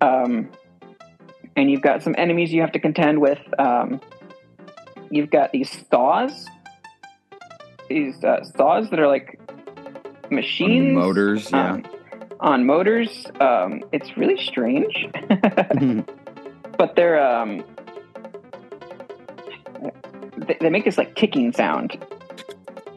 [0.00, 0.50] Um,
[1.56, 3.40] and you've got some enemies you have to contend with.
[3.58, 4.00] Um,
[5.10, 6.46] you've got these saws,
[7.88, 9.40] these uh, saws that are like
[10.30, 11.84] machines, on motors, yeah, um,
[12.40, 13.26] on motors.
[13.40, 15.08] Um, it's really strange,
[16.78, 17.64] but they're um,
[20.60, 21.96] they, make this like ticking sound.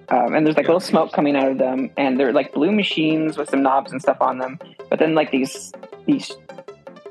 [0.10, 2.71] Um, and there's like yeah, little smoke coming out of them, and they're like blue
[2.71, 4.60] machines with some knobs and stuff on them.
[4.89, 5.71] But then like these
[6.06, 6.34] these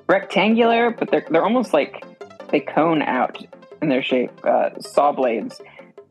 [0.07, 2.05] rectangular, but they're they're almost like
[2.51, 3.43] they cone out
[3.81, 4.31] in their shape.
[4.45, 5.61] Uh, saw blades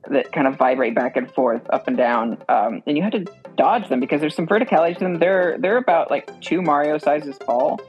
[0.09, 3.25] that kind of vibrate back and forth, up and down, um, and you have to
[3.55, 5.19] dodge them because there's some verticality to them.
[5.19, 7.79] They're they're about like two Mario sizes tall,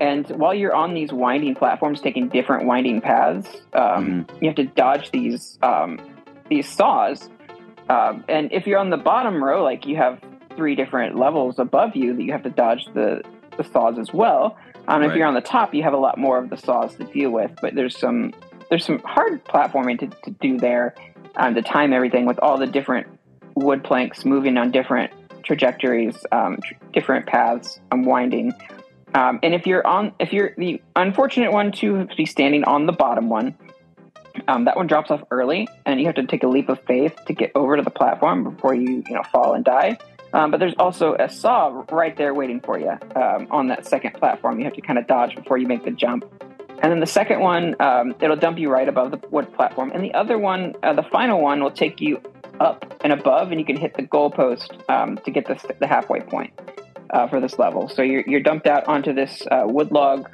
[0.00, 4.36] and while you're on these winding platforms, taking different winding paths, um, mm-hmm.
[4.42, 6.00] you have to dodge these um,
[6.48, 7.28] these saws.
[7.88, 10.20] Um, and if you're on the bottom row, like you have
[10.56, 13.22] three different levels above you that you have to dodge the,
[13.56, 14.56] the saws as well.
[14.88, 15.10] Um, right.
[15.10, 17.30] If you're on the top, you have a lot more of the saws to deal
[17.30, 18.32] with, but there's some
[18.70, 20.94] there's some hard platforming to, to do there
[21.36, 23.06] um, to time everything with all the different
[23.54, 28.54] wood planks moving on different trajectories, um, tr- different paths, unwinding.
[29.14, 32.92] Um, and if you're on, if you're the unfortunate one to be standing on the
[32.92, 33.56] bottom one,
[34.46, 37.16] um, that one drops off early, and you have to take a leap of faith
[37.26, 39.98] to get over to the platform before you, you know, fall and die.
[40.32, 44.14] Um, but there's also a saw right there waiting for you um, on that second
[44.14, 44.58] platform.
[44.58, 46.24] You have to kind of dodge before you make the jump.
[46.82, 49.90] And then the second one, um, it'll dump you right above the wood platform.
[49.92, 52.22] And the other one, uh, the final one, will take you
[52.60, 56.20] up and above, and you can hit the goalpost um, to get the, the halfway
[56.20, 56.52] point
[57.12, 57.88] uh, for this level.
[57.88, 60.28] So you're, you're dumped out onto this uh, wood log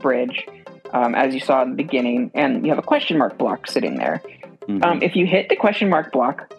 [0.00, 0.46] bridge,
[0.92, 3.96] um, as you saw in the beginning, and you have a question mark block sitting
[3.96, 4.22] there.
[4.62, 4.84] Mm-hmm.
[4.84, 6.52] Um, if you hit the question mark block,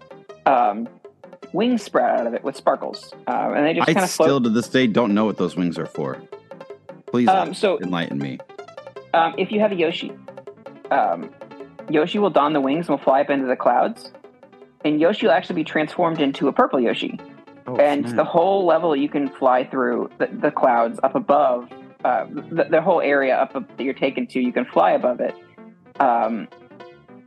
[0.46, 0.90] um,
[1.54, 4.50] wings sprout out of it with sparkles, uh, and they just kind of still to
[4.50, 6.22] this day don't know what those wings are for.
[7.08, 8.40] Please um, so, enlighten me.
[9.14, 10.12] Um, if you have a Yoshi,
[10.92, 11.30] um,
[11.90, 14.12] Yoshi will don the wings and will fly up into the clouds,
[14.86, 17.20] and Yoshi will actually be transformed into a purple Yoshi.
[17.70, 21.70] Oh, and the whole level you can fly through the, the clouds up above,
[22.04, 25.36] uh, the, the, whole area up that you're taken to, you can fly above it.
[26.00, 26.48] Um,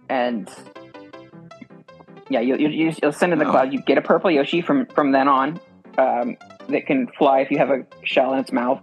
[0.08, 0.50] and
[2.28, 3.50] yeah, you, you, will send in the oh.
[3.50, 3.72] cloud.
[3.72, 5.60] You get a purple Yoshi from from then on
[5.98, 6.36] um,
[6.68, 8.82] that can fly if you have a shell in its mouth.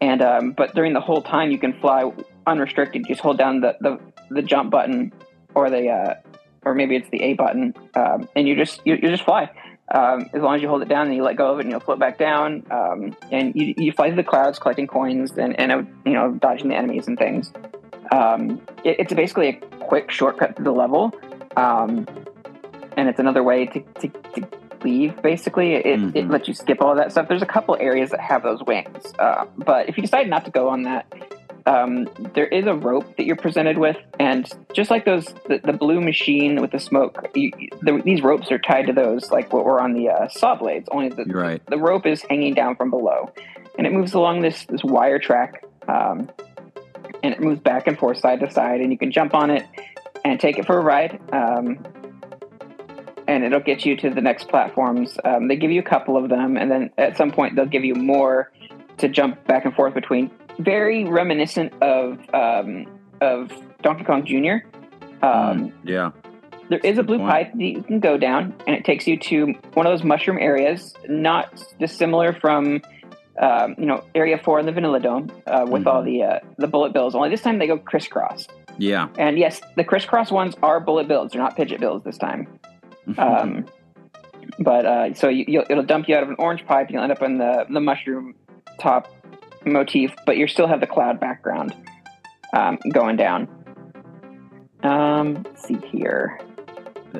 [0.00, 2.12] And um, but during the whole time, you can fly
[2.46, 3.02] unrestricted.
[3.02, 3.98] You just hold down the, the,
[4.30, 5.12] the jump button
[5.54, 6.14] or the uh,
[6.64, 9.50] or maybe it's the A button, um, and you just you, you just fly.
[9.90, 11.70] Um, as long as you hold it down and you let go of it, and
[11.70, 12.66] you'll float back down.
[12.70, 16.32] Um, and you, you fly through the clouds, collecting coins and, and uh, you know
[16.32, 17.52] dodging the enemies and things.
[18.10, 19.52] Um, it, it's basically a
[19.84, 21.12] quick shortcut to the level.
[21.56, 22.06] Um,
[22.96, 24.48] and it's another way to, to, to
[24.84, 26.16] leave basically it, mm-hmm.
[26.16, 29.12] it lets you skip all that stuff there's a couple areas that have those wings
[29.18, 31.06] uh, but if you decide not to go on that
[31.66, 35.72] um, there is a rope that you're presented with and just like those the, the
[35.72, 37.50] blue machine with the smoke you,
[37.82, 40.88] the, these ropes are tied to those like what were on the uh, saw blades
[40.90, 41.64] only the, right.
[41.66, 43.30] the rope is hanging down from below
[43.78, 46.30] and it moves along this this wire track um,
[47.22, 49.66] and it moves back and forth side to side and you can jump on it
[50.24, 51.78] and take it for a ride um,
[53.28, 55.16] and it'll get you to the next platforms.
[55.24, 57.84] Um, they give you a couple of them, and then at some point they'll give
[57.84, 58.52] you more
[58.98, 60.30] to jump back and forth between.
[60.58, 62.86] Very reminiscent of um,
[63.20, 63.50] of
[63.82, 64.66] Donkey Kong Jr.
[65.24, 66.10] Um, yeah.
[66.68, 67.30] There is a blue point.
[67.30, 70.38] pipe that you can go down, and it takes you to one of those mushroom
[70.38, 72.80] areas, not dissimilar from,
[73.38, 76.66] um, you know, Area Four in the Vanilla Dome uh, with all the uh, the
[76.66, 77.14] bullet bills.
[77.14, 78.46] Only this time they go crisscross.
[78.78, 79.08] Yeah.
[79.18, 82.48] And yes, the crisscross ones are bullet bills; they're not Pidgit bills this time.
[83.18, 83.66] Um,
[84.60, 87.02] but uh, so you, you'll, it'll dump you out of an orange pipe, and you'll
[87.02, 88.34] end up in the the mushroom
[88.78, 89.12] top
[89.64, 91.74] motif, but you still have the cloud background
[92.54, 93.48] um, going down.
[94.82, 96.38] Um, let's see here.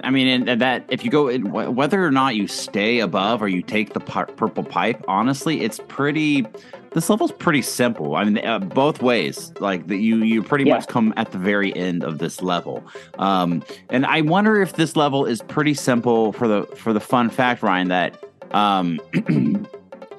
[0.02, 3.48] I mean, and that if you go, in, whether or not you stay above or
[3.48, 6.46] you take the purple pipe, honestly, it's pretty.
[6.92, 8.16] This level's pretty simple.
[8.16, 9.52] I mean, uh, both ways.
[9.60, 10.74] Like that, you you pretty Yeah.
[10.76, 12.82] much come at the very end of this level.
[13.18, 17.28] Um, and I wonder if this level is pretty simple for the for the fun
[17.28, 18.22] fact, Ryan, that
[18.52, 18.98] um,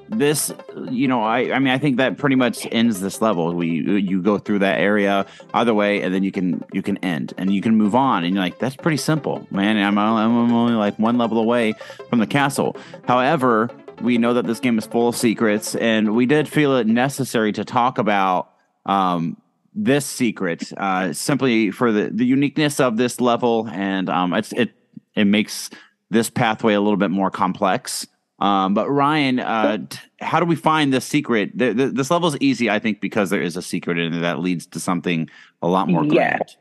[0.08, 0.52] this
[0.90, 3.54] you know I I mean I think that pretty much ends this level.
[3.54, 7.34] We you go through that area either way, and then you can you can end
[7.38, 9.76] and you can move on, and you're like that's pretty simple, man.
[9.76, 11.74] I'm I'm only like one level away
[12.10, 12.76] from the castle.
[13.06, 16.86] However, we know that this game is full of secrets, and we did feel it
[16.86, 18.50] necessary to talk about
[18.86, 19.36] um
[19.74, 24.70] this secret uh simply for the the uniqueness of this level and um it's it
[25.16, 25.70] it makes
[26.10, 28.06] this pathway a little bit more complex
[28.44, 32.28] um but ryan uh t- how do we find the secret th- th- this level
[32.28, 35.28] is easy i think because there is a secret in it that leads to something
[35.62, 36.36] a lot more Yeah.
[36.36, 36.56] grand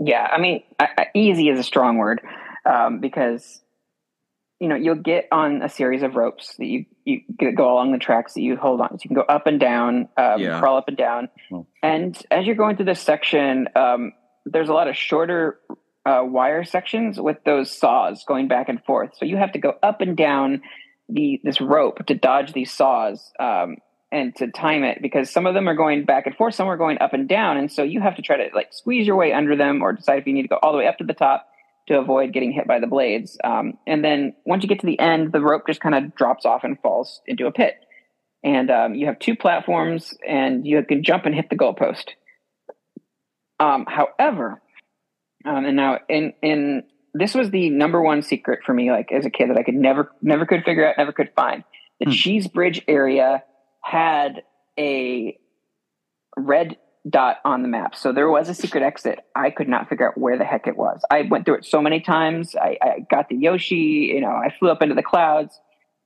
[0.00, 2.20] Yeah, I mean, I, I, easy is a strong word
[2.64, 3.42] um, because
[4.60, 7.16] you know you'll get on a series of ropes that you you
[7.56, 8.90] go along the tracks that you hold on.
[8.90, 10.60] So you can go up and down, um, Yeah.
[10.60, 11.66] crawl up and down, Oh.
[11.82, 14.12] and as you're going through this section, um,
[14.46, 15.58] there's a lot of shorter
[16.06, 19.10] uh, wire sections with those saws going back and forth.
[19.18, 20.62] So you have to go up and down
[21.08, 23.32] the this rope to dodge these saws.
[23.38, 23.76] Um,
[24.10, 26.78] and to time it because some of them are going back and forth, some are
[26.78, 29.34] going up and down, and so you have to try to like squeeze your way
[29.34, 31.12] under them or decide if you need to go all the way up to the
[31.12, 31.46] top
[31.88, 33.36] to avoid getting hit by the blades.
[33.42, 36.46] Um, and then once you get to the end, the rope just kind of drops
[36.46, 37.74] off and falls into a pit.
[38.44, 42.10] And um, you have two platforms, and you can jump and hit the goalpost.
[43.58, 44.62] Um, however,
[45.44, 46.84] um, and now in in
[47.18, 49.74] this was the number one secret for me, like as a kid that I could
[49.74, 51.64] never never could figure out, never could find.
[52.00, 52.12] The Hmm.
[52.12, 53.42] Cheese Bridge area
[53.82, 54.42] had
[54.78, 55.38] a
[56.36, 56.76] red
[57.08, 57.94] dot on the map.
[57.96, 59.20] So there was a secret exit.
[59.34, 61.00] I could not figure out where the heck it was.
[61.10, 62.54] I went through it so many times.
[62.54, 65.58] I, I got the Yoshi, you know, I flew up into the clouds,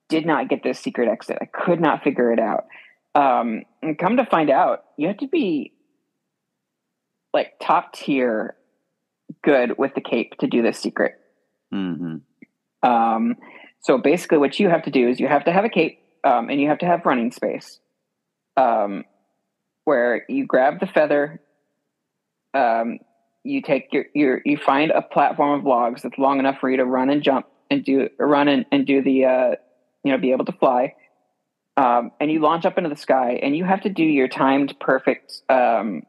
[0.09, 1.39] did not get this secret exit.
[1.41, 2.67] I could not figure it out.
[3.15, 5.73] Um, and come to find out, you have to be
[7.35, 8.55] like top tier
[9.43, 11.15] good with the cape to do this secret.
[11.71, 12.17] hmm
[12.83, 13.37] Um,
[13.81, 16.49] so basically, what you have to do is you have to have a cape um,
[16.49, 17.81] and you have to have running space,
[18.57, 19.05] um,
[19.85, 21.41] where you grab the feather.
[22.55, 22.99] Um,
[23.45, 26.77] you take your, your you find a platform of logs that's long enough for you
[26.77, 29.51] to run and jump and do run and, and do the uh,
[30.05, 30.95] you know be able to fly.
[31.77, 34.79] Um, and you launch up into the sky, and you have to do your timed
[34.79, 36.03] perfect um,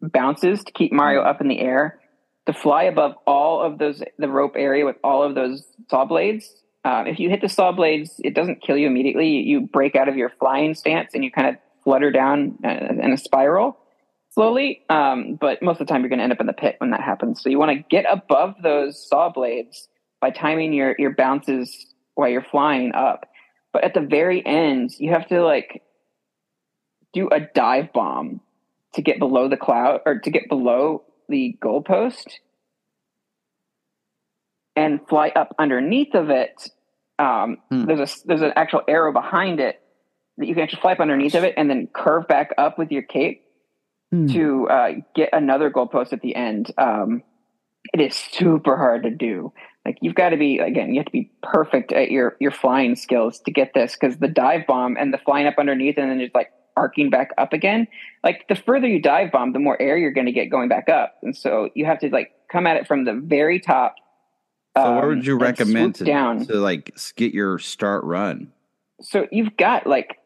[0.00, 2.00] bounces to keep Mario up in the air
[2.46, 6.54] to fly above all of those the rope area with all of those saw blades.
[6.84, 9.28] Um, if you hit the saw blades, it doesn't kill you immediately.
[9.28, 12.68] You break out of your flying stance and you kind of flutter down uh,
[13.02, 13.78] in a spiral
[14.30, 14.82] slowly.
[14.88, 16.90] Um, but most of the time, you're going to end up in the pit when
[16.90, 17.42] that happens.
[17.42, 19.88] So you want to get above those saw blades
[20.20, 23.26] by timing your your bounces while you're flying up.
[23.72, 25.82] But at the very end, you have to like
[27.12, 28.40] do a dive bomb
[28.94, 32.26] to get below the cloud or to get below the goalpost
[34.76, 36.70] and fly up underneath of it.
[37.18, 37.84] Um, Hmm.
[37.84, 39.80] There's a there's an actual arrow behind it
[40.38, 42.90] that you can actually fly up underneath of it and then curve back up with
[42.90, 43.42] your cape
[44.28, 46.72] to uh, get another goalpost at the end.
[46.78, 47.22] Um,
[47.92, 49.52] it is super hard to do.
[49.84, 52.96] Like you've got to be again, you have to be perfect at your your flying
[52.96, 56.18] skills to get this because the dive bomb and the flying up underneath and then
[56.20, 57.86] just like arcing back up again.
[58.24, 60.88] Like the further you dive bomb, the more air you're going to get going back
[60.88, 63.94] up, and so you have to like come at it from the very top.
[64.76, 66.46] so um, what would you recommend to, down?
[66.46, 68.52] to like get your start run
[69.00, 70.18] so you've got like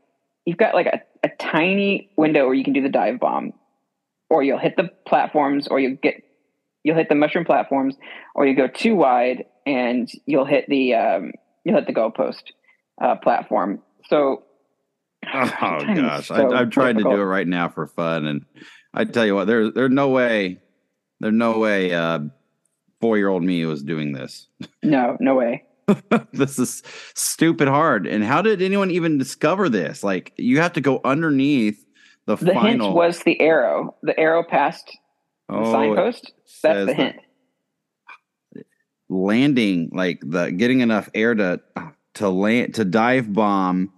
[0.45, 3.53] you've got like a, a tiny window where you can do the dive bomb
[4.31, 6.23] or you'll hit the platforms or you'll get
[6.83, 7.97] you'll hit the mushroom platforms
[8.35, 11.33] or you go too wide and you'll hit the um,
[11.65, 12.43] you'll hit the goalpost
[13.01, 14.43] uh, platform so
[15.35, 18.45] Oh gosh, so I, I'm trying to do it right now for fun, and
[18.93, 20.61] I tell you what, there's there's no way,
[21.21, 22.21] there's no way, uh,
[23.01, 24.49] four year old me was doing this.
[24.83, 25.65] no no way
[26.33, 26.83] this is
[27.15, 28.07] stupid hard.
[28.07, 30.03] And how did anyone even discover this?
[30.03, 31.85] Like you have to go underneath
[32.27, 32.87] the, The final.
[32.89, 33.97] hint was the arrow.
[34.03, 34.87] The arrow passed
[35.49, 36.33] the oh, signpost.
[36.63, 37.17] That's the that hint.
[39.09, 41.61] landing, like the getting enough air to
[42.15, 43.93] to land to dive bomb,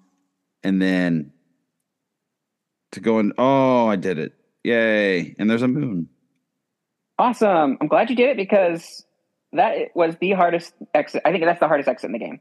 [0.67, 1.33] and then
[2.93, 3.33] to go in.
[3.39, 4.33] Oh, I did it!
[4.65, 5.35] Yay!
[5.39, 6.09] And there's a moon.
[7.19, 7.79] Awesome.
[7.81, 9.05] I'm glad you did it because
[9.53, 11.23] that was the hardest exit.
[11.25, 12.41] I think that's the hardest exit in the game.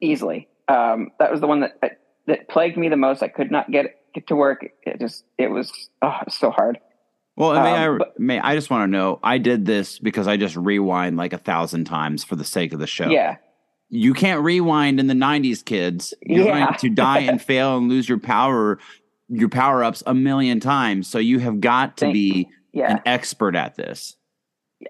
[0.00, 0.48] Easily.
[0.68, 3.22] Um, that was the one that that plagued me the most.
[3.22, 4.64] I could not get get to work.
[4.82, 5.72] It just it was
[6.02, 6.78] oh, it was so hard.
[7.34, 9.18] Well, may Um, I but- may I just want to know?
[9.22, 12.78] I did this because I just rewind like a thousand times for the sake of
[12.78, 13.08] the show.
[13.08, 13.36] Yeah.
[13.94, 16.14] You can't rewind in the 90s kids.
[16.22, 16.64] You're Yeah.
[16.66, 18.78] going to die and fail and lose your power
[19.28, 21.06] your power ups a million times.
[21.08, 22.92] So you have got to Thank- be Yeah.
[22.92, 24.16] an expert at this.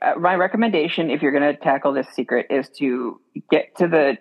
[0.00, 4.18] Uh, my recommendation if you're going to tackle this secret is to get to the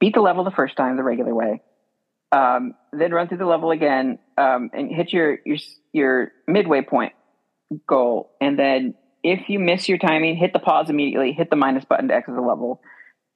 [0.00, 1.60] beat the level the first time the regular way.
[2.32, 5.58] Um, then run through the level again um, and hit your your
[5.92, 7.12] your midway point
[7.86, 8.30] goal.
[8.40, 12.08] And then if you miss your timing hit the pause immediately hit the minus button
[12.08, 12.80] to exit the level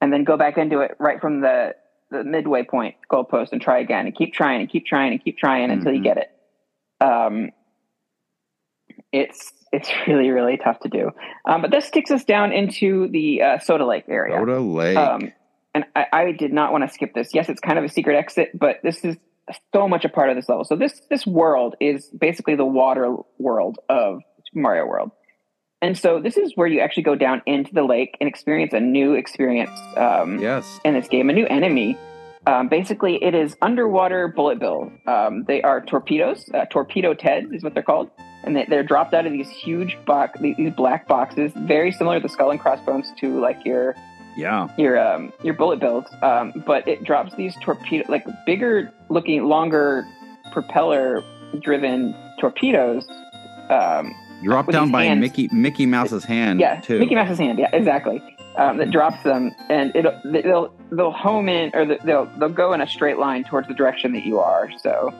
[0.01, 1.75] and then go back into it right from the
[2.11, 5.37] the midway point goalpost and try again and keep trying and keep trying and keep
[5.37, 6.03] trying until you Mhm.
[6.03, 6.31] get it
[7.03, 7.51] um,
[9.11, 11.11] it's it's really really tough to do
[11.45, 14.97] um, but this takes us down into the uh, soda lake area Soda Lake.
[14.97, 15.31] um,
[15.73, 17.31] and I, I did not want to skip this.
[17.33, 19.17] Yes, it's kind of a secret exit, but this is
[19.73, 20.63] so much a part of this level.
[20.63, 24.21] So this this world is basically the water world of
[24.53, 25.11] Mario World,
[25.85, 28.79] and so this is where you actually go down into the lake and experience a
[28.79, 30.79] new experience um, yes.
[30.83, 31.95] in this game, a new enemy.
[32.47, 34.91] Um, basically, it is underwater bullet bill.
[35.05, 36.49] Um, they are torpedoes.
[36.51, 38.09] Uh, torpedo Ted is what they're called,
[38.43, 42.23] and they, they're dropped out of these huge box, these black boxes, very similar to
[42.23, 43.95] the skull and crossbones to like your
[44.35, 44.67] Yeah.
[44.77, 50.05] your um your bullet bills um but it drops these torpedo like bigger looking longer
[50.51, 51.23] propeller
[51.61, 53.07] driven torpedoes
[53.69, 54.13] um
[54.43, 55.21] Drop With down by hands.
[55.21, 56.99] Mickey Mickey Mouse's hand yeah too.
[56.99, 58.21] mickey mouse's hand yeah exactly
[58.57, 62.81] um that drops them and it'll they'll they'll home in or they'll they'll go in
[62.81, 65.11] a straight line towards the direction that you are so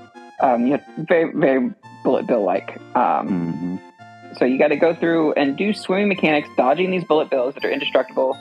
[0.41, 1.72] um you have very very
[2.03, 4.38] bullet bill like um Mhm.
[4.38, 7.63] so you got to go through and do swimming mechanics, dodging these bullet bills that
[7.66, 8.38] are indestructible,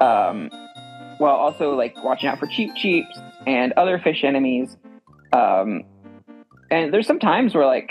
[0.00, 0.48] um,
[1.18, 4.76] while also like watching out for cheep cheeps and other fish enemies.
[5.32, 5.82] Um,
[6.70, 7.90] and there's some times where like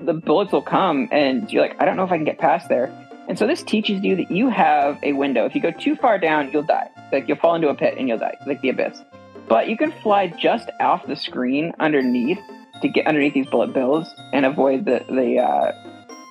[0.00, 2.68] the bullets will come and you're like, I don't know if I can get past
[2.68, 2.92] there.
[3.28, 5.44] And so this teaches you that you have a window.
[5.44, 6.88] If you go too far down, you'll die.
[7.12, 9.02] Like you'll fall into a pit and you'll die, like the abyss.
[9.48, 12.38] But you can fly just off the screen underneath
[12.80, 15.72] to get underneath these bullet bills and avoid the the uh,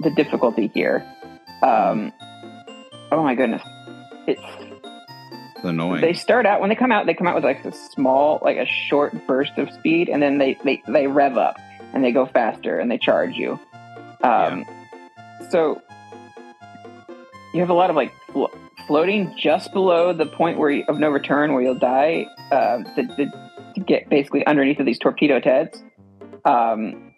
[0.02, 1.06] the difficulty here.
[1.62, 2.14] Um,
[3.12, 3.62] oh my goodness,
[4.28, 4.42] it's
[5.56, 6.02] It's annoying.
[6.02, 7.06] they start out when they come out.
[7.06, 10.38] They come out with like a small, like a short burst of speed, and then
[10.38, 11.58] they they they rev up
[11.94, 13.60] and they go faster and they charge you.
[14.24, 14.66] Um,
[15.50, 15.82] So
[17.54, 18.52] you have a lot of like flo-
[18.86, 23.08] floating just below the point where you, of no return where you'll die uh, to,
[23.16, 23.26] to,
[23.76, 25.82] to get basically underneath of these torpedo teds.
[26.46, 27.14] Um,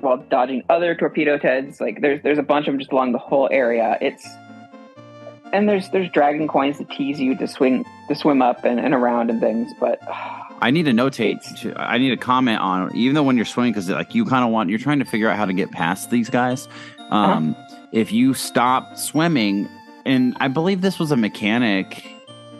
[0.00, 3.18] while dodging other torpedo teds, like there's there's a bunch of them just along the
[3.18, 3.98] whole area.
[4.00, 4.26] It's
[5.52, 8.94] and there's there's dragon coins that tease you to swing to swim up and, and
[8.94, 10.00] around and things, but
[10.62, 11.40] I need to notate.
[11.60, 14.44] to- I need to comment on even though when you're swimming because like you kind
[14.44, 16.68] of want you're trying to figure out how to get past these guys.
[17.10, 17.54] Um,
[17.92, 19.68] If you stop swimming,
[20.06, 22.02] and I believe this was a mechanic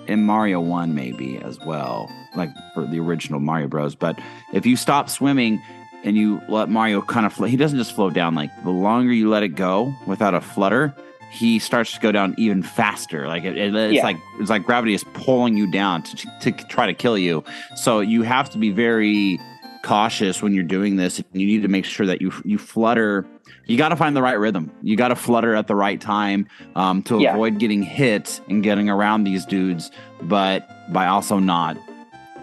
[0.09, 3.95] in Mario One maybe as well, like for the original Mario Bros.
[3.95, 4.19] But
[4.53, 5.63] if you stop swimming
[6.05, 8.35] and you let Mario kind of float, he doesn't just float down.
[8.35, 10.95] Like the longer you let it go without a flutter,
[11.33, 13.27] he starts to go down even faster.
[13.27, 14.03] Like it, it- it's Yeah.
[14.05, 17.43] like it's like gravity is pulling you down to, to try to kill you.
[17.77, 19.41] So you have to be very
[19.83, 21.19] cautious when you're doing this.
[21.33, 23.27] You need to make sure that you you flutter.
[23.67, 24.71] You got to find the right rhythm.
[24.83, 27.33] You got to flutter at the right time um, to Yeah.
[27.33, 29.91] avoid getting hit and getting around these dudes,
[30.23, 31.77] but by also not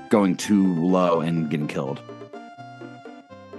[0.09, 2.01] going too low and getting killed.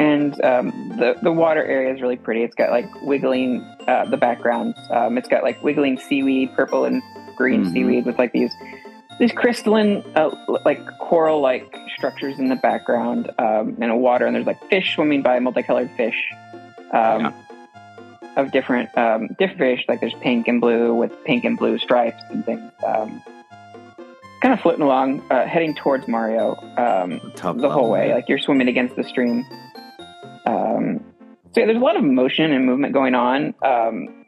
[0.01, 2.43] And um, the the water area is really pretty.
[2.43, 4.77] It's got like wiggling uh, the backgrounds.
[4.91, 7.03] Um, it's got like wiggling seaweed, purple and
[7.37, 7.73] green Mhm.
[7.73, 8.53] seaweed with like these
[9.19, 10.31] these crystalline uh,
[10.65, 14.25] like coral like structures in the background um, and a water.
[14.27, 16.17] And there's like fish swimming by, multicolored fish
[16.93, 17.33] um, Yeah.
[18.37, 19.85] of different um, different fish.
[19.89, 22.73] Like there's pink and blue with pink and blue stripes and things.
[22.87, 23.23] Um,
[24.41, 26.57] kind of floating along, uh, heading towards Mario.
[26.79, 27.21] Um,
[27.61, 28.15] the whole way.
[28.15, 29.45] Like you're swimming against the stream.
[31.53, 33.55] So yeah, there's a lot of motion and movement going on.
[33.65, 34.25] Um,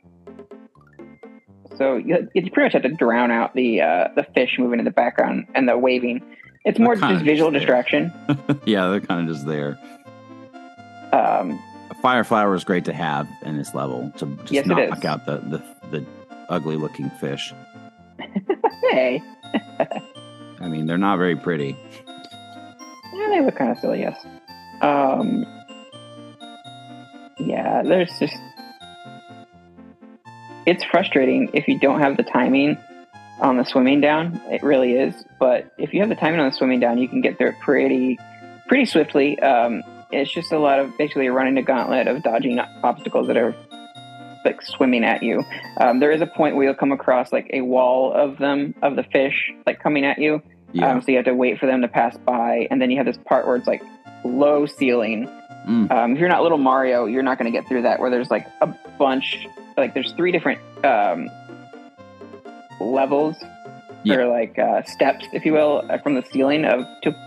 [1.77, 4.85] so you, you pretty much have to drown out the uh, the fish moving in
[4.85, 6.21] the background and the waving.
[6.65, 8.13] It's more just visual just distraction.
[8.67, 9.79] yeah, they're kind of just there.
[11.13, 11.59] Um,
[11.91, 15.27] A fire flower is great to have in this level to just Yes, knock out
[15.27, 16.07] the, the the
[16.49, 17.53] ugly looking fish.
[18.91, 19.21] hey,
[20.61, 21.77] I mean, they're not very pretty.
[23.15, 24.01] yeah, they look kind of silly.
[24.01, 24.25] Yes.
[24.83, 25.45] Um,
[27.39, 28.37] yeah, there's just
[30.67, 32.79] it's frustrating if you don't have the timing
[33.41, 34.41] on the swimming down.
[34.51, 35.15] It really is.
[35.39, 38.19] But if you have the timing on the swimming down, you can get there pretty
[38.69, 39.39] pretty swiftly.
[39.41, 43.55] Um, it's just a lot of basically running a gauntlet of dodging obstacles that are
[44.45, 45.45] like swimming at you.
[45.81, 48.97] Um, there is a point where you'll come across like a wall of them of
[48.97, 50.43] the fish like coming at you.
[50.73, 50.93] Yeah.
[50.93, 53.07] Um, so you have to wait for them to pass by, and then you have
[53.07, 53.83] this part where it's like
[54.25, 55.29] low ceiling.
[55.67, 55.91] Mm.
[55.91, 58.01] Um, if you're not little Mario, you're not going to get through that.
[58.01, 58.67] Where there's like a
[58.99, 59.47] bunch,
[59.77, 61.29] like there's three different um,
[62.81, 63.37] levels
[64.05, 64.17] Yeah.
[64.17, 66.85] or like uh, steps, if you will, uh, from the ceiling of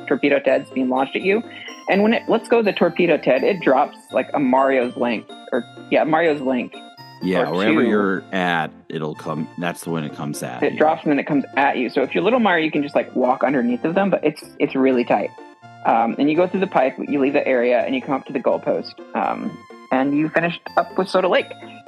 [0.08, 1.42] torpedo Ted's being launched at you.
[1.90, 5.64] And when it lets go the torpedo Ted, it drops like a Mario's length, or
[5.92, 6.76] yeah, Mario's length.
[7.22, 7.88] yeah, wherever two.
[7.88, 9.48] you're at, it'll come.
[9.60, 10.64] That's the when it comes at.
[10.64, 10.80] It you.
[10.80, 11.90] drops and then it comes at you.
[11.90, 14.44] So if you're little Mario, you can just like walk underneath of them, but it's
[14.60, 15.30] it's really tight.
[15.86, 18.26] Um, and you go through the pipe, you leave the area, and you come up
[18.26, 18.94] to the goalpost.
[19.16, 19.56] Um,
[19.92, 21.46] and you finish up with Soda Lake.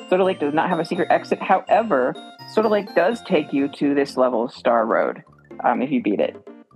[0.09, 1.41] Soda Lake does not have a secret exit.
[1.41, 2.15] However,
[2.53, 5.23] Soda Lake does take you to this level, of Star Road,
[5.63, 6.35] um, if you beat it.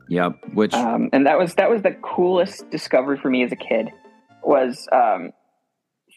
[0.09, 0.39] Yep.
[0.53, 3.89] Which Um, and that was that was the coolest discovery for me as a kid
[4.43, 5.31] was um,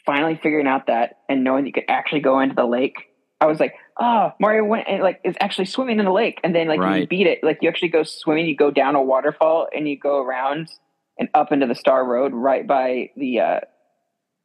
[0.05, 2.97] finally figuring out that and knowing that you could actually go into the lake.
[3.41, 6.55] I was like, oh, Mario went and like is actually swimming in the lake, and
[6.55, 8.47] then like when you beat it, like you actually go swimming.
[8.47, 10.71] You go down a waterfall and you go around
[11.19, 13.61] and up into the Star Road right by the uh,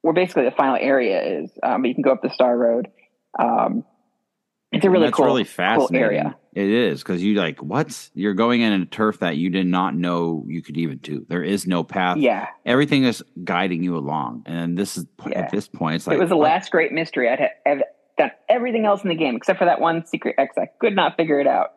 [0.01, 1.51] where basically the final area is.
[1.63, 2.87] Um, but you can go up the Star Road.
[3.37, 3.83] Um,
[4.71, 6.03] it's a really that's cool, really cool fascinating.
[6.05, 6.35] area.
[6.53, 9.95] It is because you like what you're going in a turf that you did not
[9.95, 11.25] know you could even do.
[11.27, 12.17] There is no path.
[12.17, 15.39] Yeah, Everything is guiding you along, and this is Yeah.
[15.39, 15.95] at this point.
[15.95, 16.49] It's like it was the what?
[16.49, 17.29] last great mystery.
[17.29, 17.81] I'd, I've
[18.17, 20.55] done everything else in the game except for that one secret X.
[20.57, 21.73] I could not figure it out.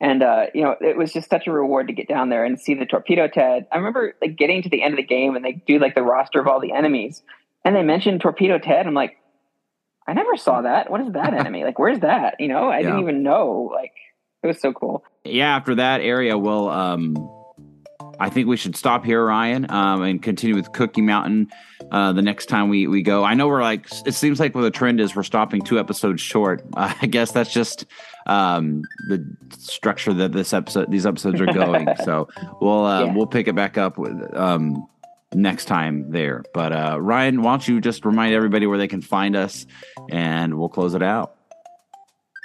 [0.00, 2.60] And uh, you know, it was just such a reward to get down there and
[2.60, 3.66] see the torpedo Ted.
[3.72, 6.02] I remember like getting to the end of the game and they do like the
[6.02, 7.22] roster of all the enemies,
[7.64, 8.86] and they mentioned torpedo Ted.
[8.86, 9.16] I'm like,
[10.06, 10.90] I never saw that.
[10.90, 11.64] What is that enemy?
[11.64, 12.36] Like, where's that?
[12.38, 13.70] You know, I didn't even know.
[13.74, 13.92] Like,
[14.42, 15.04] it was so cool.
[15.24, 15.56] yeah.
[15.56, 17.14] After that area, well, um,
[18.20, 21.48] I think we should stop here, Ryan, um, and continue with Cookie Mountain
[21.92, 23.22] uh, the next time we we go.
[23.24, 26.20] I know we're like it seems like what the trend is we're stopping two episodes
[26.20, 26.62] short.
[26.76, 27.86] Uh, I guess that's just
[28.26, 29.24] um, the
[29.56, 31.88] structure that this episode these episodes are going.
[32.04, 32.28] so
[32.60, 33.14] we'll uh, Yeah.
[33.14, 34.86] we'll pick it back up with um,
[35.32, 36.42] next time there.
[36.52, 39.64] But uh, Ryan, why don't you just remind everybody where they can find us,
[40.10, 41.36] and we'll close it out.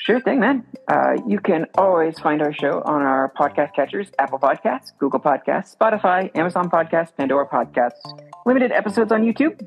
[0.06, 0.66] Sure thing, man.
[0.92, 5.78] Uh, you can always find our show on our podcast catchers Apple Podcasts, Google Podcasts,
[5.78, 8.02] Spotify, Amazon Podcasts, Pandora Podcasts,
[8.46, 9.66] limited episodes on YouTube.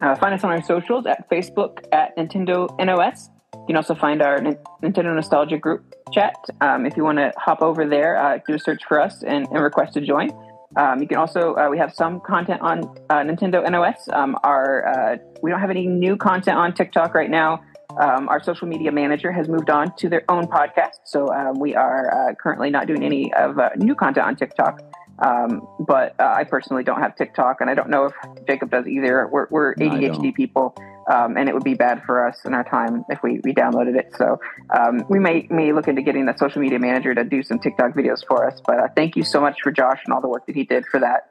[0.00, 3.28] Uh, find us on our socials at Facebook at Nintendo NOS.
[3.52, 6.36] You can also find our Nin- Nintendo Nostalgia group chat.
[6.62, 9.46] Um, if you want to hop over there, uh, do a search for us and,
[9.48, 10.30] and request to join.
[10.76, 14.08] Um, you can also uh, we have some content on uh, Nintendo NOS.
[14.10, 17.60] Um, our uh, we don't have any new content on TikTok right now.
[17.98, 21.74] Um, our social media manager has moved on to their own podcast, so um, we
[21.74, 24.80] are uh, currently not doing any of uh, new content on TikTok.
[25.20, 28.86] Um, but uh, I personally don't have TikTok, and I don't know if Jacob does
[28.86, 29.28] either.
[29.30, 30.74] We're, we're ADHD people,
[31.12, 33.98] um, and it would be bad for us and our time if we, we downloaded
[33.98, 34.12] it.
[34.16, 34.40] So
[34.78, 37.92] um, we may may look into getting the social media manager to do some TikTok
[37.92, 38.60] videos for us.
[38.66, 40.86] But uh, thank you so much for Josh and all the work that he did
[40.86, 41.28] for that.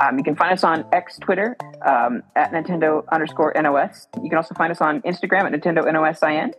[0.00, 4.08] Um, you can find us on X Twitter um, at Nintendo underscore NOS.
[4.22, 6.52] You can also find us on Instagram at Nintendo NOSIN.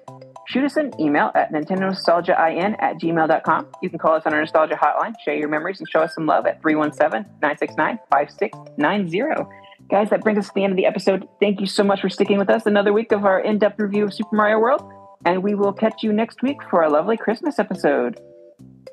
[0.47, 3.67] Shoot us an email at Nintendo Nostalgia In at gmail.com.
[3.81, 6.25] You can call us on our Nostalgia hotline, share your memories, and show us some
[6.25, 9.49] love at 317 969 5690.
[9.89, 11.27] Guys, that brings us to the end of the episode.
[11.41, 14.05] Thank you so much for sticking with us another week of our in depth review
[14.05, 14.81] of Super Mario World.
[15.25, 18.19] And we will catch you next week for a lovely Christmas episode.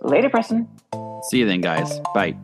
[0.03, 0.69] Later, Preston.
[1.31, 2.01] See you then, guys.
[2.15, 2.37] Bye.